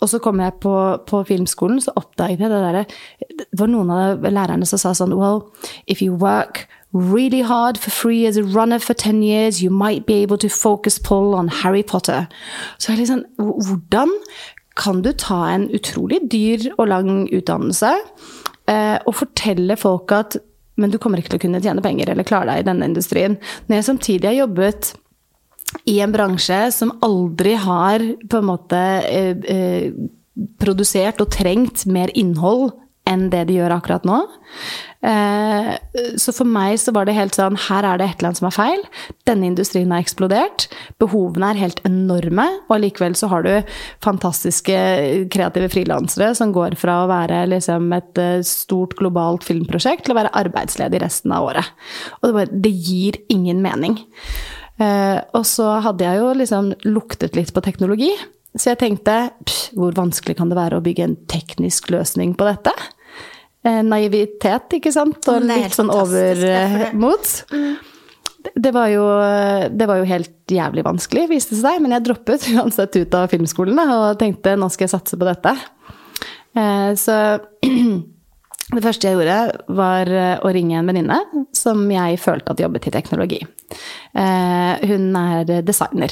[0.00, 0.76] Og så kom jeg på,
[1.08, 2.86] på filmskolen, så oppdaget jeg det derre
[3.20, 5.44] Det var noen av lærerne som sa sånn Well,
[5.86, 10.04] if you work really hard for free as a runner for 10 years, you might
[10.06, 12.26] be able to focus pull on Harry Potter.
[12.78, 14.16] Så jeg liksom Hvordan
[14.76, 17.92] kan du ta en utrolig dyr og lang utdannelse
[18.70, 20.36] og fortelle folk at
[20.80, 23.36] men du kommer ikke til å kunne tjene penger eller klare deg i denne industrien.
[23.68, 24.92] Når jeg samtidig har jobbet
[25.88, 29.92] i en bransje som aldri har på en måte eh, eh,
[30.60, 32.72] produsert og trengt mer innhold
[33.12, 34.22] enn det de gjør akkurat nå.
[35.02, 35.70] Eh,
[36.20, 38.46] så for meg så var det helt sånn Her er det et eller annet som
[38.46, 38.84] er feil.
[39.26, 40.68] Denne industrien har eksplodert.
[41.02, 42.46] Behovene er helt enorme.
[42.68, 44.78] Og allikevel så har du fantastiske
[45.34, 50.20] kreative frilansere som går fra å være liksom et eh, stort globalt filmprosjekt til å
[50.22, 51.72] være arbeidsledig resten av året.
[52.20, 53.98] Og det, bare, det gir ingen mening.
[54.82, 58.12] Eh, og så hadde jeg jo liksom luktet litt på teknologi.
[58.52, 62.46] Så jeg tenkte pff, hvor vanskelig kan det være å bygge en teknisk løsning på
[62.48, 62.74] dette?
[63.64, 65.20] Eh, naivitet, ikke sant?
[65.30, 67.44] Og litt sånn overmot.
[68.42, 69.04] Det- Det var, jo,
[69.70, 71.80] det var jo helt jævlig vanskelig, viste det seg.
[71.80, 75.52] Men jeg droppet uansett ut av filmskolen og tenkte nå skal jeg satse på dette.
[76.56, 77.14] Eh, Så
[78.74, 81.20] det første jeg gjorde, var eh, å ringe en venninne
[81.54, 83.40] som jeg følte at jobbet i teknologi.
[84.12, 86.10] Hun er designer.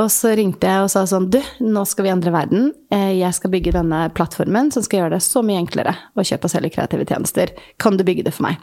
[0.00, 2.70] Og så ringte jeg og sa sånn Du, nå skal vi endre verden.
[2.92, 6.48] Eh, Jeg skal bygge denne plattformen som skal gjøre det så mye enklere å kjøpe
[6.48, 7.52] og selge kreative tjenester.
[7.82, 8.60] Kan du bygge det for meg?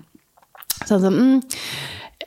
[0.86, 1.64] Så han sånn, mm,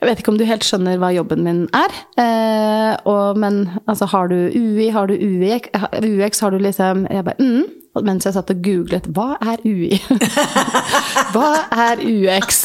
[0.03, 1.93] jeg vet ikke om du helt skjønner hva jobben min er.
[2.19, 5.71] Eh, og, men altså, har du UI, har du UX,
[6.03, 9.99] UX har du liksom Jeg bare mm, mens jeg satt og googlet hva er UI?
[11.35, 11.51] hva
[11.91, 12.63] er UX?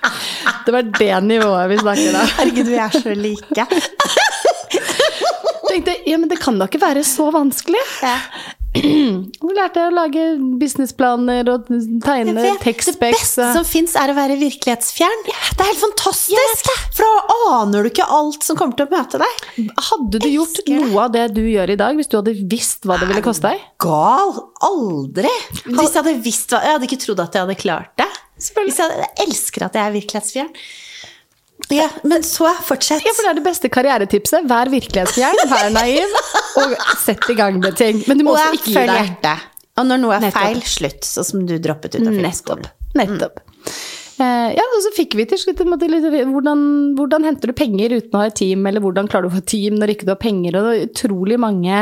[0.64, 2.28] Det var det nivået vi snakket om.
[2.38, 3.66] Herregud, vi er så like.
[5.74, 7.80] Tenkte ja, men det kan da ikke være så vanskelig.
[8.04, 8.18] Ja.
[8.74, 10.22] Og så lærte jeg å lage
[10.58, 11.68] businessplaner og
[12.02, 15.22] tegne Det beste som fins, er å være virkelighetsfjern.
[15.28, 16.72] Det er helt fantastisk!
[16.96, 19.44] For da aner du ikke alt som kommer til å møte deg.
[19.90, 20.80] Hadde du gjort elsker det.
[20.88, 23.54] noe av det du gjør i dag, hvis du hadde visst hva det ville koste
[23.54, 23.62] deg?
[23.84, 24.34] Gal!
[24.66, 25.30] Aldri!
[25.68, 28.10] Hvis jeg hadde visst hva Jeg hadde ikke trodd at jeg hadde klart det.
[28.42, 30.50] Hvis jeg, jeg elsker at jeg er virkelighetsfjern.
[31.72, 33.04] Ja, men så fortsett.
[33.06, 34.46] Ja, for det er det beste karrieretipset.
[34.50, 36.16] Vær virkelighetsfjern, vær naiv,
[36.60, 38.02] og sett i gang med ting.
[38.08, 38.94] Men du må Og også ikke gi deg.
[38.98, 39.50] hjertet.
[39.80, 40.42] Og når noe er Nettopp.
[40.42, 41.06] feil, slutt.
[41.08, 42.20] Sånn som du droppet ut av Nettopp.
[42.20, 42.68] fellesskolen.
[43.00, 43.40] Nettopp.
[44.22, 46.60] Eh, ja, og så fikk vi til slutt måte litt hvordan,
[46.94, 49.46] hvordan henter du penger uten å ha et team, eller hvordan klarer du å få
[49.50, 51.80] team når ikke du har penger, og det var utrolig mange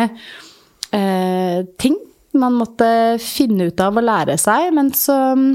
[0.95, 1.99] uh, ting
[2.33, 2.87] man måtte
[3.21, 5.51] finne ut av og lære seg, men så mm,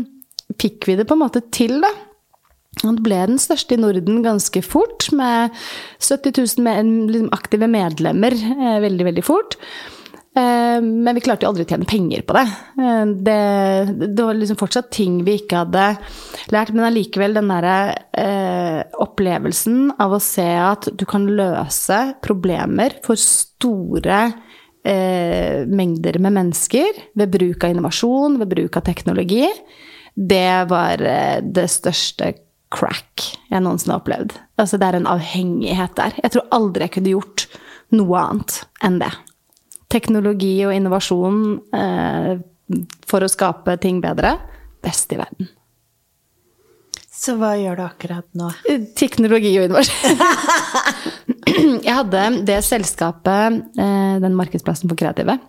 [0.61, 1.89] fikk vi det på en måte til, da.
[2.83, 5.53] Han ble den største i Norden ganske fort, med
[6.03, 9.57] 70 000 med, liksom, aktive medlemmer eh, veldig, veldig fort.
[10.37, 12.45] Eh, men vi klarte jo aldri å tjene penger på det.
[12.83, 13.39] Eh, det.
[14.13, 15.87] Det var liksom fortsatt ting vi ikke hadde
[16.53, 17.77] lært, men allikevel den derre
[18.13, 24.21] eh, opplevelsen av å se at du kan løse problemer for store
[24.85, 29.47] eh, mengder med mennesker ved bruk av innovasjon, ved bruk av teknologi,
[30.17, 32.31] det var det største
[32.73, 34.35] crack jeg noensinne har opplevd.
[34.59, 36.17] Altså, det er en avhengighet der.
[36.23, 37.47] Jeg tror aldri jeg kunne gjort
[37.95, 39.11] noe annet enn det.
[39.93, 41.43] Teknologi og innovasjon
[41.77, 42.33] eh,
[43.07, 44.35] for å skape ting bedre,
[44.83, 45.47] best i verden.
[47.17, 48.51] Så hva gjør du akkurat nå?
[48.99, 50.19] Teknologi og innovasjon.
[51.87, 55.39] Jeg hadde det selskapet, eh, den markedsplassen for kreative.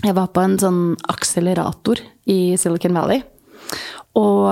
[0.00, 0.80] Jeg var på en sånn
[1.12, 3.24] akselerator i Silicon Valley.
[4.18, 4.48] Og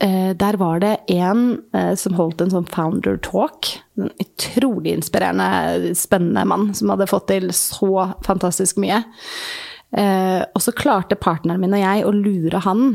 [0.00, 3.68] eh, der var det en eh, som holdt en sånn founder talk.
[4.00, 9.02] En utrolig inspirerende, spennende mann som hadde fått til så fantastisk mye.
[9.94, 12.86] Eh, og så klarte partneren min og jeg å lure han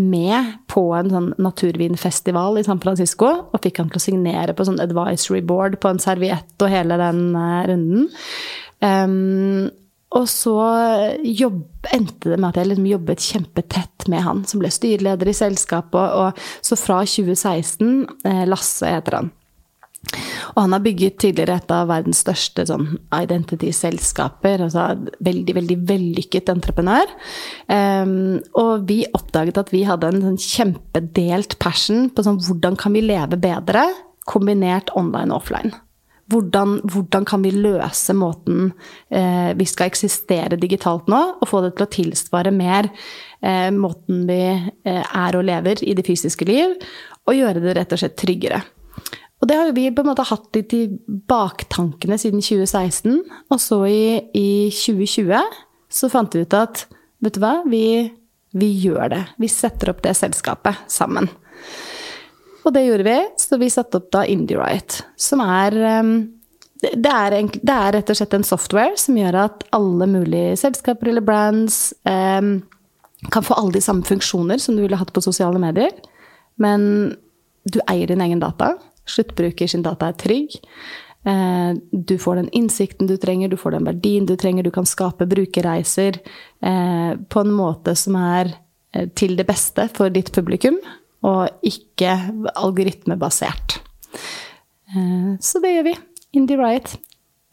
[0.00, 4.66] med på en sånn naturvinfestival i San Francisco, og fikk han til å signere på
[4.66, 8.08] sånn advisory board på en serviett og hele den eh, runden.
[8.86, 9.68] Ehm,
[10.10, 10.56] og så
[11.22, 11.60] jobb,
[11.94, 16.00] endte det med at jeg liksom jobbet kjempetett med han, som ble styreleder i selskapet.
[16.00, 17.92] Og, og så fra 2016
[18.26, 19.30] eh, Lasse heter han.
[20.56, 24.64] Og han har bygget tidligere et av verdens største sånn identity-selskaper.
[24.66, 24.86] Altså
[25.22, 27.12] veldig, veldig vellykket entreprenør.
[27.68, 32.96] Um, og vi oppdaget at vi hadde en sånn kjempedelt passion på sånn hvordan kan
[32.96, 33.86] vi leve bedre
[34.30, 35.76] kombinert online og offline.
[36.30, 38.70] Hvordan, hvordan kan vi løse måten
[39.08, 42.90] eh, vi skal eksistere digitalt nå, og få det til å tilsvare mer
[43.42, 46.76] eh, måten vi eh, er og lever i det fysiske liv,
[47.26, 48.62] og gjøre det rett og slett tryggere.
[49.40, 50.84] Og det har vi på en måte hatt litt i
[51.30, 53.20] baktankene siden 2016.
[53.48, 54.02] Og så i,
[54.36, 56.84] i 2020 så fant vi ut at
[57.24, 58.10] vet du hva, vi,
[58.52, 59.22] vi gjør det.
[59.40, 61.30] Vi setter opp det selskapet sammen.
[62.64, 66.12] Og det gjorde vi, så vi satte opp da IndieWrite, som er um,
[66.80, 70.56] det, er en, det er rett og slett en software som gjør at alle mulige
[70.60, 72.60] selskaper eller brands um,
[73.32, 75.92] kan få alle de samme funksjoner som du ville hatt på sosiale medier,
[76.60, 77.12] men
[77.68, 78.74] du eier din egen data.
[79.08, 80.56] Sluttbruker sin data er trygg.
[81.28, 84.64] Uh, Du får den innsikten du trenger, du får den verdien du trenger.
[84.64, 86.16] Du kan skape brukerreiser
[86.64, 88.54] uh, på en måte som er
[88.96, 90.80] uh, til det beste for ditt publikum,
[91.26, 92.14] og ikke
[92.56, 93.80] algoritmebasert.
[94.94, 95.96] Eh, Så det gjør vi.
[96.38, 96.96] Indie Riot.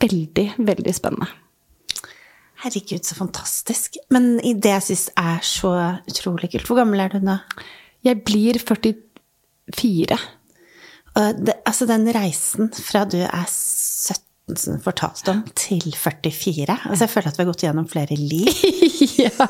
[0.02, 1.28] Veldig, veldig spennende.
[2.64, 3.98] Herregud, så fantastisk.
[4.14, 5.72] Men det jeg syns er så
[6.10, 7.38] utrolig kult Hvor gammel er du nå?
[8.06, 10.18] Jeg blir 44.
[11.18, 14.27] Og det, altså den reisen fra du er 17,
[14.84, 18.48] fortalte om, til 44 Altså jeg føler at vi har gått gjennom flere liv.
[19.20, 19.48] ja.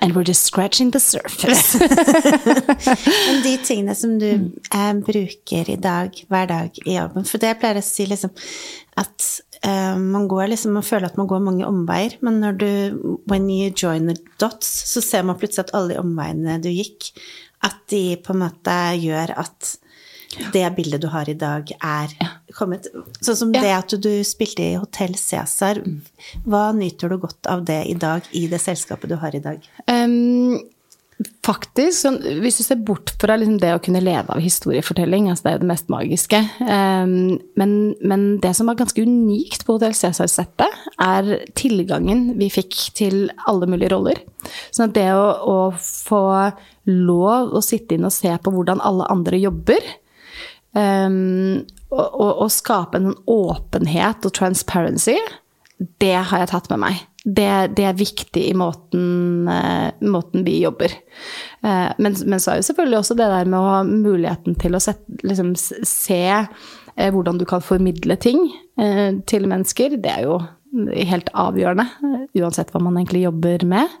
[0.00, 1.78] And we're just scratching the surface.
[3.26, 7.54] Men de tingene som du eh, bruker i dag, hver dag i jobben For det
[7.54, 8.34] jeg pleier å si liksom
[9.00, 9.26] at
[9.64, 12.70] eh, man går liksom Man føler at man går mange omveier, men når du
[13.30, 17.12] When you join the dots, så ser man plutselig at alle de omveiene du gikk,
[17.64, 19.76] at de på en måte gjør at
[20.52, 22.12] det bildet du har i dag, er
[22.54, 22.86] kommet
[23.20, 25.82] Sånn som det at du spilte i Hotell Cæsar.
[26.46, 29.64] Hva nyter du godt av det i dag, i det selskapet du har i dag?
[29.90, 30.60] Um,
[31.44, 35.46] faktisk, sånn, hvis du ser bort fra liksom det å kunne leve av historiefortelling, altså
[35.46, 37.16] det er jo det mest magiske, um,
[37.60, 43.24] men, men det som var ganske unikt på Hotell Cæsar-settet, er tilgangen vi fikk til
[43.50, 44.22] alle mulige roller.
[44.70, 46.22] Sånn at det å, å få
[46.90, 49.90] lov å sitte inn og se på hvordan alle andre jobber,
[50.76, 51.60] um,
[51.90, 55.16] og, og, skape en åpenhet og transparency,
[56.02, 57.06] det har jeg tatt med meg.
[57.20, 60.94] Det, det er viktig i måten, uh, måten vi jobber.
[61.64, 64.76] Uh, men, men, så er jo selvfølgelig også det der med å ha muligheten til
[64.76, 68.48] å sette, liksom, se uh, hvordan du kan formidle ting
[69.28, 69.98] til mennesker.
[70.00, 70.38] Det er jo
[71.04, 71.84] helt avgjørende,
[72.40, 73.98] uansett hva man egentlig jobber med.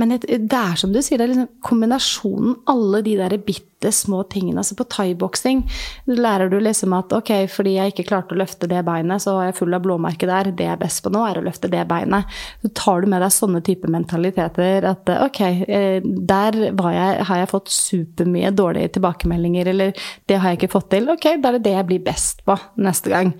[0.00, 4.22] Men det er som du sier, det er liksom kombinasjonen, alle de der bitte små
[4.32, 4.62] tingene.
[4.62, 5.60] Altså på thaiboksing
[6.08, 9.50] lærer du liksom at ok, fordi jeg ikke klarte å løfte det beinet, så er
[9.50, 10.48] jeg full av blåmerker der.
[10.56, 12.40] Det jeg er best på nå, er å løfte det beinet.
[12.64, 17.52] Så tar du med deg sånne type mentaliteter at ok, eh, der jeg, har jeg
[17.52, 21.12] fått supermye dårlige tilbakemeldinger, eller det har jeg ikke fått til.
[21.12, 23.36] Ok, da er det det jeg blir best på neste gang.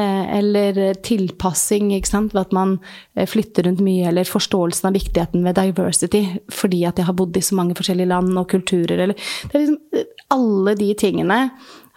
[0.00, 2.76] Eh, eller tilpassing, ikke sant, ved at man
[3.16, 6.22] eh, flytter rundt mye, eller forståelsen av viktigheten ved diversity
[6.54, 9.18] fordi at jeg har bodd i så mange forskjellige land og kulturer, eller
[9.50, 11.38] det er liksom, eh, Alle de tingene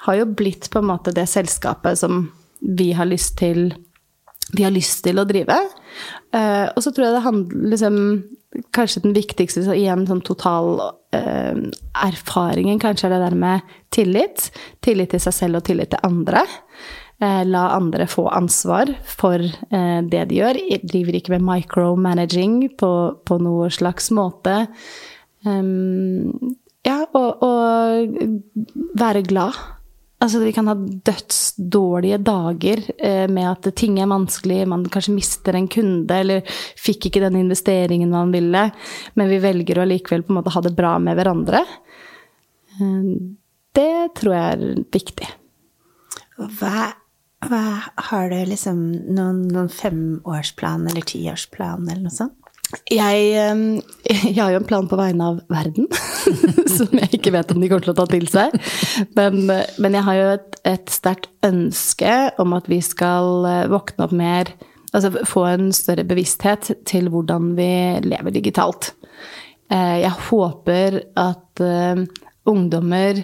[0.08, 2.26] har jo blitt på en måte det selskapet som
[2.60, 3.68] vi har lyst til
[4.54, 5.56] vi har lyst til å drive.
[6.34, 7.96] Og så tror jeg det handler liksom
[8.76, 10.76] Kanskje den viktigste igjen sånn total
[11.14, 14.52] erfaringen kanskje er det der med tillit.
[14.82, 16.44] Tillit til seg selv og tillit til andre.
[17.22, 20.60] Eh, la andre få ansvar for eh, det de gjør.
[20.72, 22.92] Jeg driver ikke med micromanaging på,
[23.24, 24.64] på noe slags måte.
[26.84, 28.18] Ja, og, og,
[29.00, 29.56] være glad.
[30.24, 35.58] Altså, vi kan ha dødsdårlige dager eh, med at ting er vanskelig, man kanskje mister
[35.60, 36.48] en kunde, eller
[36.80, 38.70] fikk ikke den investeringen man ville,
[39.20, 41.66] men vi velger å likevel på en måte ha det bra med hverandre.
[42.80, 43.36] Um,
[43.76, 45.28] det tror jeg er viktig.
[46.40, 46.94] Hva
[47.50, 47.64] hva,
[48.10, 48.80] har du liksom
[49.16, 52.40] noen, noen femårsplan eller tiårsplan eller noe sånt?
[52.90, 53.34] Jeg,
[54.10, 55.86] jeg, har jo en plan på vegne av verden,
[56.78, 58.56] som jeg ikke vet om de kommer til å ta til seg.
[59.14, 64.08] Men, men jeg har jo et, et sterkt ønske om at vi skal eh, våkne
[64.08, 64.56] opp mer
[64.94, 67.66] Altså få en større bevissthet til hvordan vi
[68.06, 68.92] lever digitalt.
[69.74, 72.04] Eh, jeg håper at eh,
[72.50, 73.24] ungdommer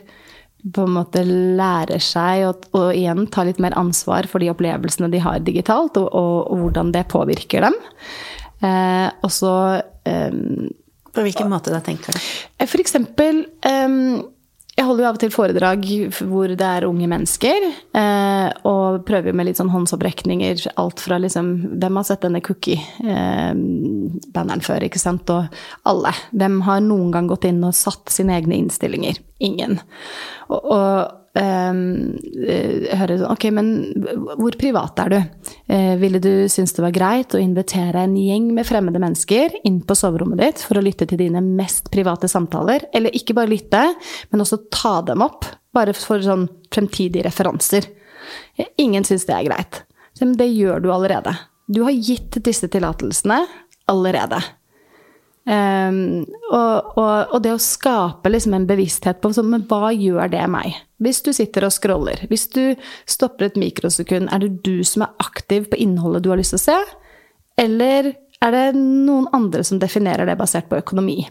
[0.75, 5.11] på en måte lærer seg å, og igjen ta litt mer ansvar for de opplevelsene
[5.13, 7.77] de har digitalt, og, og, og hvordan det påvirker dem.
[8.65, 9.53] Eh, og så
[10.09, 10.33] eh,
[11.15, 12.19] På hvilken måte da, tenker du?
[12.59, 13.95] Eh, for eksempel eh,
[14.79, 15.81] jeg holder jo av og til foredrag
[16.29, 17.65] hvor det er unge mennesker,
[17.99, 20.55] eh, og prøver med litt sånn håndsopprekninger.
[20.79, 21.49] Alt fra liksom
[21.81, 25.29] Hvem har sett denne cookie-banneren eh, før, ikke sant?
[25.35, 25.41] Og
[25.89, 26.11] alle.
[26.31, 29.15] Hvem har noen gang gått inn og satt sine egne innstillinger?
[29.43, 29.73] Ingen.
[30.47, 30.79] Og,
[31.37, 33.69] eh, høre sånn Ok, men
[34.39, 35.17] hvor privat er du?
[35.69, 39.81] Eh, ville du synes det var greit å invitere en gjeng med fremmede mennesker inn
[39.85, 42.87] på soverommet ditt for å lytte til dine mest private samtaler?
[42.93, 43.83] Eller ikke bare lytte,
[44.31, 47.87] men også ta dem opp, bare for sånn fremtidige referanser.
[48.81, 49.83] Ingen syns det er greit.
[50.19, 51.35] Men det gjør du allerede.
[51.69, 53.43] Du har gitt disse tillatelsene
[53.89, 54.41] allerede.
[55.49, 60.29] Um, og, og, og, det å skape liksom en bevissthet på sånn, men hva gjør
[60.29, 60.75] det meg?
[61.01, 62.75] Hvis du sitter og scroller, hvis du
[63.09, 66.61] stopper et mikrosekund, er det du som er aktiv på innholdet du har lyst til
[66.61, 66.77] å se?
[67.65, 68.11] Eller
[68.45, 71.23] er det noen andre som definerer det basert på økonomi?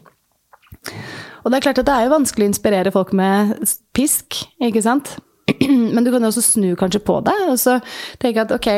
[1.45, 3.55] Og det er klart at det er jo vanskelig å inspirere folk med
[3.97, 5.15] pisk, ikke sant?
[5.95, 7.79] Men du kan jo også snu kanskje på det og så
[8.21, 8.69] tenke at ok,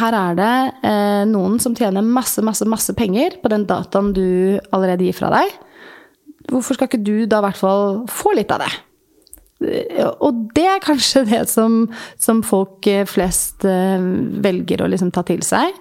[0.00, 0.54] her er det
[0.88, 5.30] eh, noen som tjener masse, masse, masse penger på den dataen du allerede gir fra
[5.36, 5.54] deg.
[6.50, 8.74] Hvorfor skal ikke du da i hvert fall få litt av det?
[9.64, 11.86] Eh, og det er kanskje det som,
[12.20, 14.02] som folk eh, flest eh,
[14.44, 15.72] velger å liksom ta til seg.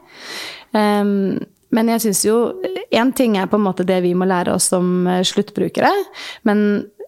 [0.76, 1.38] Um,
[1.76, 2.36] men jeg syns jo
[2.96, 5.92] Én ting er på en måte det vi må lære oss som sluttbrukere.
[6.48, 6.60] Men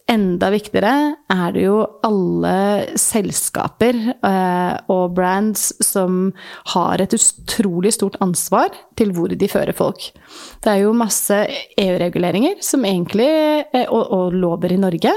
[0.08, 0.93] enda viktigere
[1.32, 2.53] er det jo alle
[2.99, 6.30] selskaper eh, og brands som
[6.74, 10.10] har et utrolig stort ansvar til hvor de fører folk.
[10.64, 11.41] Det er jo masse
[11.78, 15.14] EU-reguleringer eh, og, og, lover i Norge,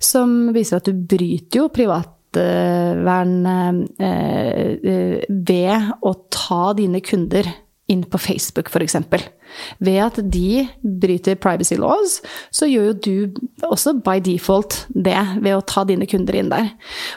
[0.00, 3.36] som viser at du bryter jo privatvern
[4.00, 7.48] eh, ved å ta dine kunder
[7.92, 8.96] inn på Facebook, f.eks.
[9.82, 12.20] Ved at de bryter privacy laws,
[12.54, 16.72] så gjør jo du også by default det ved å ta dine kunder inn der.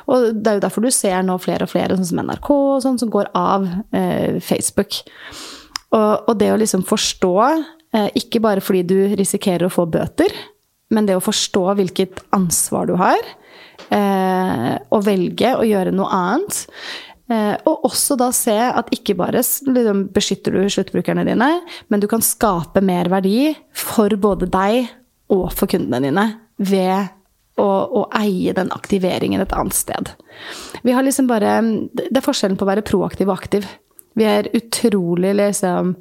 [0.09, 2.83] Og det er jo derfor du ser nå flere og flere, sånn som NRK og
[2.85, 5.01] sånn, som går av eh, Facebook.
[5.95, 7.35] Og, og, det å liksom forstå,
[7.95, 10.33] eh, ikke bare fordi du risikerer å få bøter,
[10.93, 13.21] men det å forstå hvilket ansvar du har,
[13.93, 16.65] eh, og velge å gjøre noe annet
[17.25, 21.47] og også da se at ikke bare liksom, beskytter du sluttbrukerne dine,
[21.89, 24.91] men du kan skape mer verdi for både deg
[25.33, 26.25] og for kundene dine
[26.61, 27.09] ved
[27.61, 30.11] å, å eie den aktiveringen et annet sted.
[30.85, 31.57] Vi har liksom bare
[31.95, 33.67] Det er forskjellen på å være proaktiv og aktiv.
[34.15, 35.95] Vi er utrolig liksom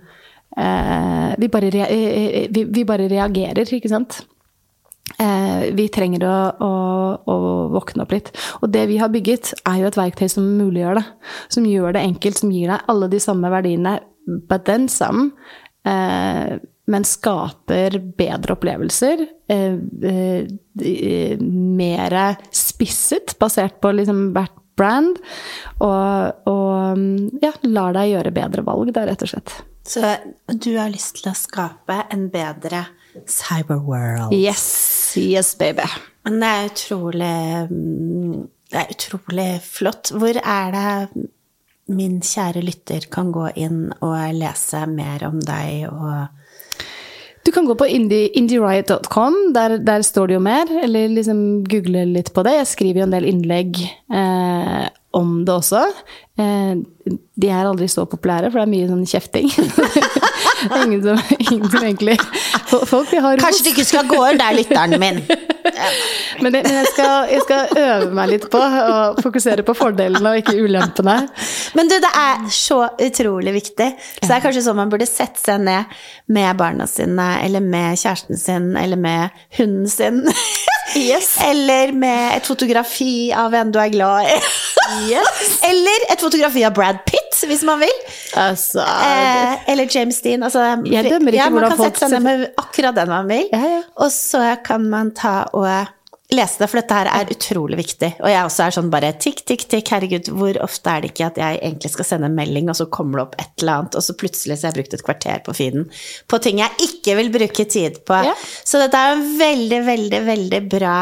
[0.58, 4.22] eh, vi, bare rea eh, vi, vi bare reagerer, ikke sant?
[5.18, 6.70] Eh, vi trenger å, å,
[7.28, 7.36] å
[7.74, 8.30] våkne opp litt.
[8.62, 11.04] Og det vi har bygget, er jo et verktøy som muliggjør det.
[11.52, 13.98] Som gjør det enkelt, som gir deg alle de samme verdiene,
[14.48, 15.30] but then some.
[15.86, 19.22] Eh, men skaper bedre opplevelser.
[19.48, 19.76] Eh,
[20.10, 22.18] eh, Mer
[22.52, 25.20] spisset, basert på liksom hvert brand.
[25.84, 29.56] Og, og ja, lar deg gjøre bedre valg, da, rett og slett.
[29.84, 30.00] Så
[30.48, 32.86] du har lyst til å skape en bedre
[33.26, 34.34] cyberworld.
[34.34, 35.86] Yes, yes, baby.
[36.24, 37.36] Men det er utrolig
[38.72, 40.12] Det er utrolig flott.
[40.16, 41.28] Hvor er det
[41.94, 46.40] min kjære lytter kan gå inn og lese mer om deg og
[47.44, 50.70] Du kan gå på indie, indieriot.com, der, der står det jo mer.
[50.82, 52.54] Eller liksom google litt på det.
[52.56, 55.84] Jeg skriver jo en del innlegg eh, om det også.
[56.38, 56.74] Eh,
[57.34, 59.50] de er aldri så populære, for det er mye sånn kjefting.
[60.84, 62.16] ingen som, ingen som egentlig
[62.88, 63.42] Folk vil ha ros.
[63.42, 65.20] Kanskje du ikke skal gå inn der, lytteren min.
[66.42, 70.32] Men, det, men jeg, skal, jeg skal øve meg litt på å fokusere på fordelene
[70.32, 71.16] og ikke ulempene.
[71.78, 73.90] Men du, det er så utrolig viktig.
[74.18, 75.94] Så det er kanskje sånn man burde sette seg ned
[76.34, 80.24] med barna sine, eller med kjæresten sin, eller med hunden sin.
[80.96, 81.38] Yes.
[81.42, 84.36] Eller med et fotografi av en du er glad i.
[85.70, 87.94] Eller et fotografi av Brad Pitt, hvis man vil.
[88.40, 90.42] Altså, Eh, eller James Dean.
[90.44, 93.48] Altså, Jeg dømmer ikke ja, man kan sette seg ned med akkurat den man vil.
[93.52, 93.82] Ja, ja.
[94.04, 95.66] Og så kan man ta og
[96.36, 98.10] lese det, for dette her er utrolig viktig.
[98.20, 101.30] Og jeg også er sånn bare tikk, tikk, tikk, herregud, hvor ofte er det ikke
[101.30, 103.98] at jeg egentlig skal sende en melding, og så kommer det opp et eller annet,
[103.98, 105.88] og så plutselig så har jeg brukt et kvarter på feeden
[106.30, 108.20] på ting jeg ikke vil bruke tid på.
[108.28, 108.34] Ja.
[108.66, 110.96] Så dette er en veldig, veldig, veldig bra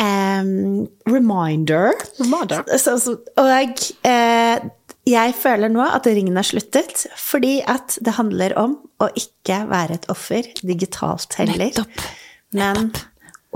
[0.00, 1.94] um, reminder.
[2.20, 2.64] Reminder.
[2.78, 4.68] Så, så, og eh,
[5.10, 10.00] jeg føler nå at ringen har sluttet, fordi at det handler om å ikke være
[10.00, 11.72] et offer digitalt heller.
[11.72, 12.10] Nettopp.
[12.56, 12.90] Men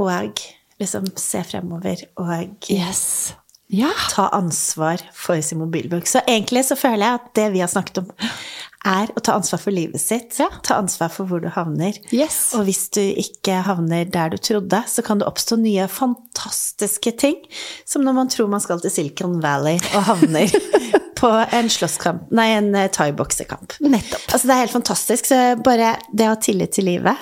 [0.00, 0.40] og
[0.80, 3.34] liksom se fremover og Yes.
[3.74, 3.90] Ja.
[4.12, 6.06] ta ansvar for sin mobilbruk.
[6.06, 8.10] Så egentlig så føler jeg at det vi har snakket om,
[8.84, 10.36] er å ta ansvar for livet sitt.
[10.38, 10.50] Ja.
[10.62, 11.96] Ta ansvar for hvor du havner.
[12.12, 12.52] Yes.
[12.54, 17.38] Og hvis du ikke havner der du trodde, så kan det oppstå nye fantastiske ting.
[17.88, 20.52] Som når man tror man skal til Silicon Valley og havner
[21.18, 22.92] på en slåsskamp Nei, en thaiboksekamp.
[22.98, 23.78] thai-boksekamp.
[23.80, 24.28] Nettopp.
[24.34, 25.30] Altså, det er helt fantastisk.
[25.32, 27.16] Så bare det å ha tillit til livet,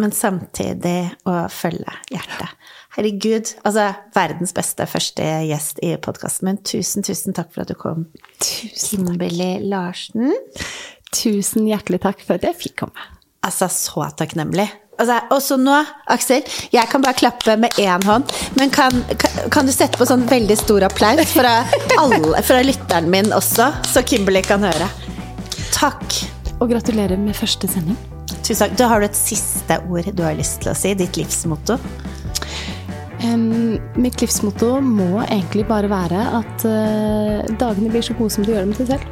[0.00, 2.56] men samtidig å følge hjertet.
[2.96, 3.86] Herregud, altså
[4.16, 6.60] verdens beste første gjest i podkasten min.
[6.66, 8.08] Tusen, tusen takk for at du kom.
[8.42, 10.34] Tusen, Kimberly Larsen.
[11.14, 13.10] tusen hjertelig takk for at jeg fikk komme.
[13.46, 14.66] Altså, så takknemlig.
[15.00, 15.78] Altså, og så nå,
[16.12, 16.44] Aksel,
[16.74, 20.26] jeg kan bare klappe med én hånd, men kan, kan, kan du sette på sånn
[20.28, 21.54] veldig stor applaus fra,
[21.96, 24.90] alle, fra lytteren min også, så Kimberly kan høre?
[25.72, 26.20] Takk.
[26.60, 27.96] Og gratulerer med første sending.
[28.44, 28.78] Tusen takk.
[28.78, 30.94] Da har du et siste ord du har lyst til å si?
[30.98, 31.78] Ditt livsmotto?
[33.20, 38.54] Um, mitt livsmotto må egentlig bare være at uh, dagene blir så gode som du
[38.54, 39.04] gjør dem til selv.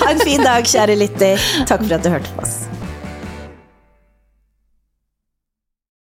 [0.00, 1.50] Ha en fin dag, kjære lytter.
[1.68, 2.73] Takk for at du hørte på oss.